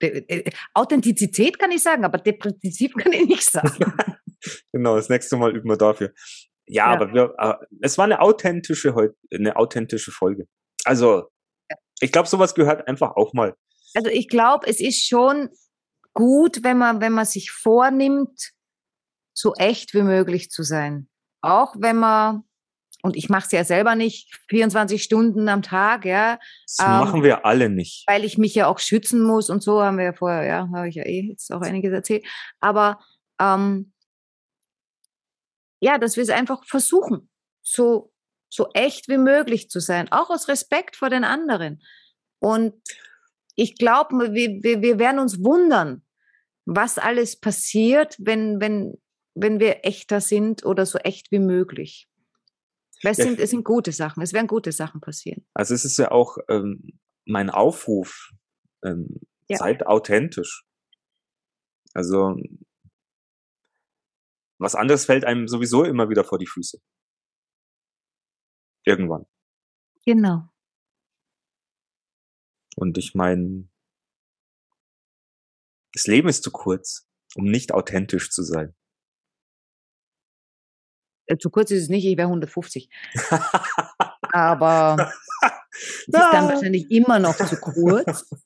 [0.00, 3.92] De Authentizität kann ich sagen, aber depressiv kann ich nicht sagen.
[4.72, 6.12] genau, das nächste Mal üben wir dafür.
[6.72, 6.92] Ja, ja.
[6.92, 8.94] aber wir, äh, es war eine authentische,
[9.32, 10.46] eine authentische Folge.
[10.84, 11.28] Also.
[12.00, 13.54] Ich glaube, sowas gehört einfach auch mal.
[13.94, 15.50] Also ich glaube, es ist schon
[16.14, 18.52] gut, wenn man, wenn man sich vornimmt,
[19.34, 21.08] so echt wie möglich zu sein.
[21.42, 22.42] Auch wenn man,
[23.02, 26.38] und ich mache es ja selber nicht 24 Stunden am Tag, ja.
[26.66, 28.04] Das ähm, machen wir alle nicht.
[28.08, 30.88] Weil ich mich ja auch schützen muss und so haben wir ja vorher, ja, habe
[30.88, 32.26] ich ja eh jetzt auch einiges erzählt.
[32.60, 32.98] Aber
[33.40, 33.92] ähm,
[35.82, 37.28] ja, dass wir es einfach versuchen,
[37.60, 38.12] so,
[38.48, 41.82] so echt wie möglich zu sein, auch aus Respekt vor den anderen.
[42.38, 42.74] Und
[43.56, 46.04] ich glaube, wir, wir, wir werden uns wundern,
[46.64, 48.94] was alles passiert, wenn, wenn,
[49.34, 52.08] wenn wir echter sind oder so echt wie möglich.
[53.02, 55.44] Es sind, es sind gute Sachen, es werden gute Sachen passieren.
[55.54, 58.30] Also es ist ja auch ähm, mein Aufruf,
[58.84, 59.08] ähm,
[59.48, 59.56] ja.
[59.56, 60.64] seid authentisch.
[61.92, 62.36] Also
[64.62, 66.78] was anderes fällt einem sowieso immer wieder vor die Füße.
[68.84, 69.26] Irgendwann.
[70.04, 70.48] Genau.
[72.76, 73.68] Und ich meine,
[75.92, 78.74] das Leben ist zu kurz, um nicht authentisch zu sein.
[81.26, 82.88] Äh, zu kurz ist es nicht, ich wäre 150.
[84.32, 88.28] Aber es ist dann wahrscheinlich immer noch zu kurz.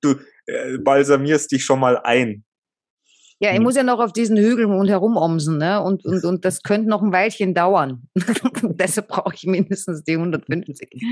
[0.00, 2.44] Du äh, balsamierst dich schon mal ein.
[3.42, 3.64] Ja, ich hm.
[3.64, 5.82] muss ja noch auf diesen Hügel und herumomsen, ne?
[5.82, 8.08] Und, und, und das könnte noch ein Weilchen dauern.
[8.62, 11.02] Deshalb brauche ich mindestens die 150.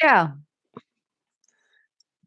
[0.00, 0.38] Ja.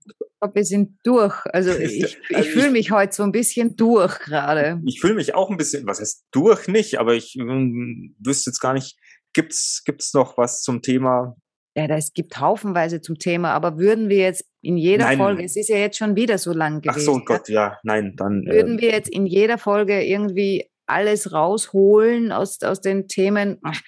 [0.06, 1.34] Ich glaube, wir sind durch.
[1.46, 4.82] Also ich, ich also fühle mich heute so ein bisschen durch gerade.
[4.86, 8.60] Ich fühle mich auch ein bisschen, was heißt durch nicht, aber ich ähm, wüsste jetzt
[8.60, 8.98] gar nicht,
[9.32, 11.38] gibt es noch was zum Thema
[11.76, 15.18] ja, es gibt haufenweise zum Thema, aber würden wir jetzt in jeder nein.
[15.18, 17.00] Folge, es ist ja jetzt schon wieder so lang gewesen.
[17.00, 18.46] Ach so, Gott, ja, nein, dann.
[18.46, 23.80] Würden äh, wir jetzt in jeder Folge irgendwie alles rausholen aus, aus den Themen, ach,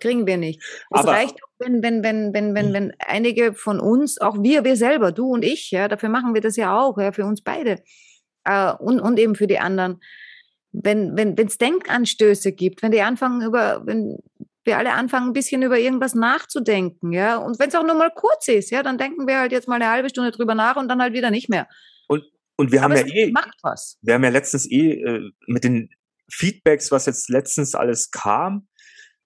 [0.00, 0.60] kriegen wir nicht.
[0.90, 2.74] Es aber, reicht auch, wenn, wenn, wenn, wenn, wenn, hm.
[2.74, 6.40] wenn einige von uns, auch wir, wir selber, du und ich, ja, dafür machen wir
[6.40, 7.82] das ja auch, ja, für uns beide
[8.44, 10.00] äh, und, und eben für die anderen.
[10.72, 14.18] Wenn wenn wenn, es Denkanstöße gibt, wenn die anfangen über, wenn
[14.68, 17.38] wir alle anfangen, ein bisschen über irgendwas nachzudenken, ja.
[17.38, 19.74] Und wenn es auch nur mal kurz ist, ja, dann denken wir halt jetzt mal
[19.74, 21.66] eine halbe Stunde drüber nach und dann halt wieder nicht mehr.
[22.06, 22.22] Und,
[22.56, 23.98] und wir haben Aber ja eh, macht was.
[24.02, 25.88] wir haben ja letztens eh äh, mit den
[26.30, 28.68] Feedbacks, was jetzt letztens alles kam,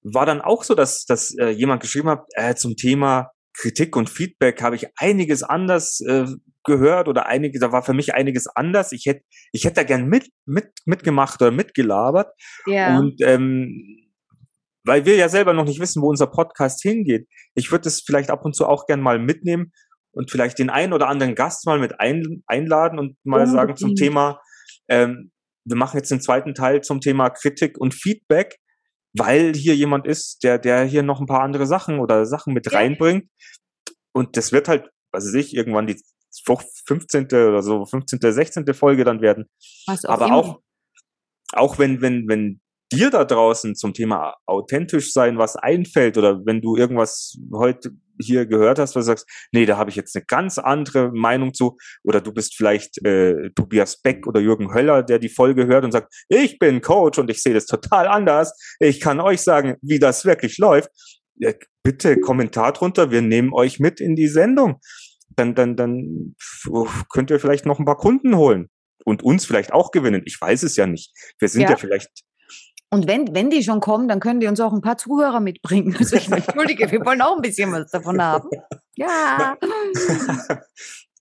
[0.02, 4.08] war dann auch so, dass, dass äh, jemand geschrieben hat, äh, zum Thema Kritik und
[4.08, 6.26] Feedback habe ich einiges anders äh,
[6.64, 8.92] gehört oder einige, da war für mich einiges anders.
[8.92, 12.32] Ich hätte, ich hätte da gern mit, mit, mitgemacht oder mitgelabert.
[12.66, 12.98] Ja.
[12.98, 14.01] Und ähm,
[14.84, 17.28] weil wir ja selber noch nicht wissen, wo unser Podcast hingeht.
[17.54, 19.72] Ich würde es vielleicht ab und zu auch gern mal mitnehmen
[20.12, 23.56] und vielleicht den einen oder anderen Gast mal mit ein, einladen und mal Unbedingt.
[23.56, 24.40] sagen zum Thema,
[24.88, 25.30] ähm,
[25.64, 28.58] wir machen jetzt den zweiten Teil zum Thema Kritik und Feedback,
[29.14, 32.70] weil hier jemand ist, der, der hier noch ein paar andere Sachen oder Sachen mit
[32.70, 32.78] ja.
[32.78, 33.28] reinbringt.
[34.12, 36.00] Und das wird halt, was weiß ich, irgendwann die
[36.86, 37.26] 15.
[37.26, 38.74] oder so, 15., 16.
[38.74, 39.46] Folge dann werden.
[39.86, 40.34] Was auch Aber immer.
[40.34, 40.60] auch,
[41.52, 42.61] auch wenn, wenn, wenn
[42.92, 48.46] dir da draußen zum Thema authentisch sein was einfällt oder wenn du irgendwas heute hier
[48.46, 51.76] gehört hast, was du sagst, nee, da habe ich jetzt eine ganz andere Meinung zu
[52.04, 55.92] oder du bist vielleicht äh, Tobias Beck oder Jürgen Höller, der die Folge hört und
[55.92, 58.56] sagt, ich bin Coach und ich sehe das total anders.
[58.78, 60.90] Ich kann euch sagen, wie das wirklich läuft.
[61.36, 64.80] Ja, bitte Kommentar drunter, wir nehmen euch mit in die Sendung.
[65.34, 66.36] Dann, dann, dann
[67.08, 68.68] könnt ihr vielleicht noch ein paar Kunden holen
[69.04, 70.22] und uns vielleicht auch gewinnen.
[70.26, 71.12] Ich weiß es ja nicht.
[71.38, 72.10] Wir sind ja, ja vielleicht
[72.92, 75.96] und wenn, wenn die schon kommen, dann können die uns auch ein paar Zuhörer mitbringen.
[75.98, 78.50] Also ich entschuldige, wir wollen auch ein bisschen was davon haben.
[78.96, 79.56] Ja.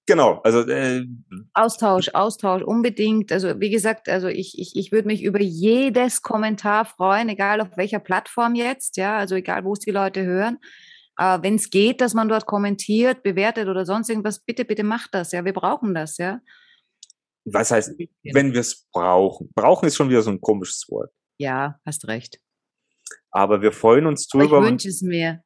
[0.08, 1.06] Genau, also äh,
[1.54, 3.32] Austausch, Austausch, unbedingt.
[3.32, 7.78] Also wie gesagt, also ich, ich, ich würde mich über jedes Kommentar freuen, egal auf
[7.78, 10.58] welcher Plattform jetzt, ja, also egal wo es die Leute hören.
[11.18, 15.14] Äh, Wenn es geht, dass man dort kommentiert, bewertet oder sonst irgendwas, bitte, bitte macht
[15.14, 16.42] das, ja, wir brauchen das, ja.
[17.46, 17.94] Was heißt,
[18.34, 19.50] wenn wir es brauchen?
[19.56, 21.12] Brauchen ist schon wieder so ein komisches Wort.
[21.42, 22.40] Ja, hast recht.
[23.32, 24.60] Aber wir freuen uns drüber.
[24.60, 25.42] Ich wünsche es mir.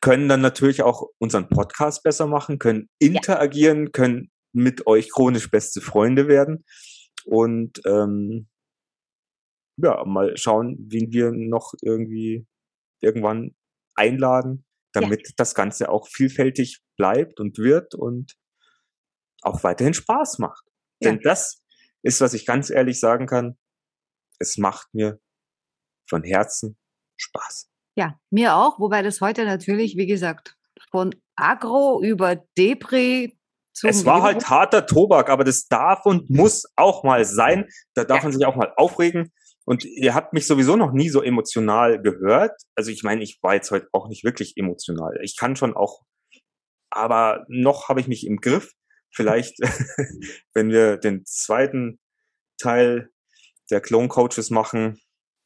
[0.00, 3.90] Können dann natürlich auch unseren Podcast besser machen, können interagieren, ja.
[3.92, 6.64] können mit euch chronisch beste Freunde werden
[7.24, 8.48] und ähm,
[9.76, 12.44] ja, mal schauen, wen wir noch irgendwie
[13.00, 13.54] irgendwann
[13.94, 15.34] einladen, damit ja.
[15.36, 18.32] das Ganze auch vielfältig bleibt und wird und
[19.42, 20.64] auch weiterhin Spaß macht.
[21.00, 21.10] Ja.
[21.10, 21.62] Denn das
[22.02, 23.56] ist, was ich ganz ehrlich sagen kann,
[24.42, 25.18] es macht mir
[26.08, 26.76] von Herzen
[27.16, 27.68] Spaß.
[27.96, 30.56] Ja, mir auch, wobei das heute natürlich, wie gesagt,
[30.90, 33.38] von Agro über Depri
[33.72, 37.68] zum Es war halt harter Tobak, aber das darf und muss auch mal sein.
[37.94, 38.24] Da darf ja.
[38.24, 39.32] man sich auch mal aufregen.
[39.64, 42.60] Und ihr habt mich sowieso noch nie so emotional gehört.
[42.74, 45.18] Also ich meine, ich war jetzt heute auch nicht wirklich emotional.
[45.22, 46.02] Ich kann schon auch
[46.92, 48.72] aber noch habe ich mich im Griff.
[49.10, 49.58] Vielleicht,
[50.54, 51.98] wenn wir den zweiten
[52.58, 53.10] Teil
[53.70, 55.00] der Clone Coaches machen,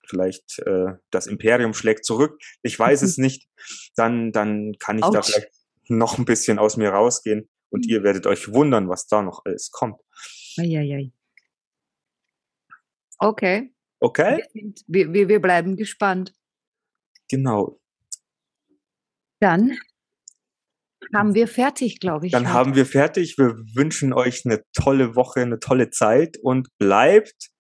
[0.06, 2.40] vielleicht äh, das Imperium schlägt zurück.
[2.62, 3.48] Ich weiß es nicht.
[3.94, 5.12] Dann, dann kann ich Ouch.
[5.12, 5.52] da vielleicht
[5.88, 9.70] noch ein bisschen aus mir rausgehen und ihr werdet euch wundern, was da noch alles
[9.70, 10.00] kommt.
[10.58, 11.12] Eieiei.
[13.18, 13.72] Okay.
[14.00, 14.42] Okay.
[14.86, 16.34] Wir, wir, wir bleiben gespannt.
[17.28, 17.80] Genau.
[19.40, 19.78] Dann
[21.14, 22.32] haben wir fertig, glaube ich.
[22.32, 23.38] Dann haben wir fertig.
[23.38, 27.50] Wir wünschen euch eine tolle Woche, eine tolle Zeit und bleibt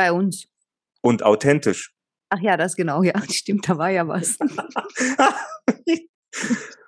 [0.00, 0.48] bei uns.
[1.02, 1.92] Und authentisch.
[2.30, 4.38] Ach ja, das genau, ja, stimmt, da war ja was.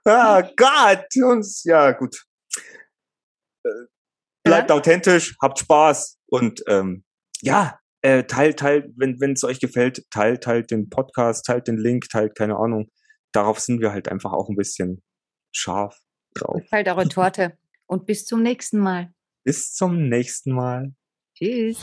[0.07, 2.25] ah Gott, uns, ja gut.
[3.65, 3.69] Äh,
[4.45, 4.77] bleibt ja?
[4.77, 7.05] authentisch, habt Spaß und ähm,
[7.43, 11.77] ja, äh, teilt, teilt, wenn wenn es euch gefällt, teilt, teilt den Podcast, teilt den
[11.77, 12.91] Link, teilt keine Ahnung.
[13.33, 15.03] Darauf sind wir halt einfach auch ein bisschen
[15.55, 15.99] scharf
[16.35, 16.63] drauf.
[16.71, 19.13] Teilt eure Torte und bis zum nächsten Mal.
[19.45, 20.95] Bis zum nächsten Mal.
[21.37, 21.79] Tschüss.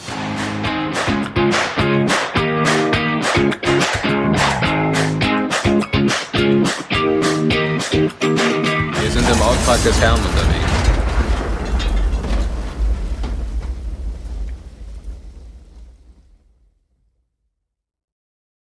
[9.02, 10.89] Wir sind im Auftrag des Herrn unterwegs.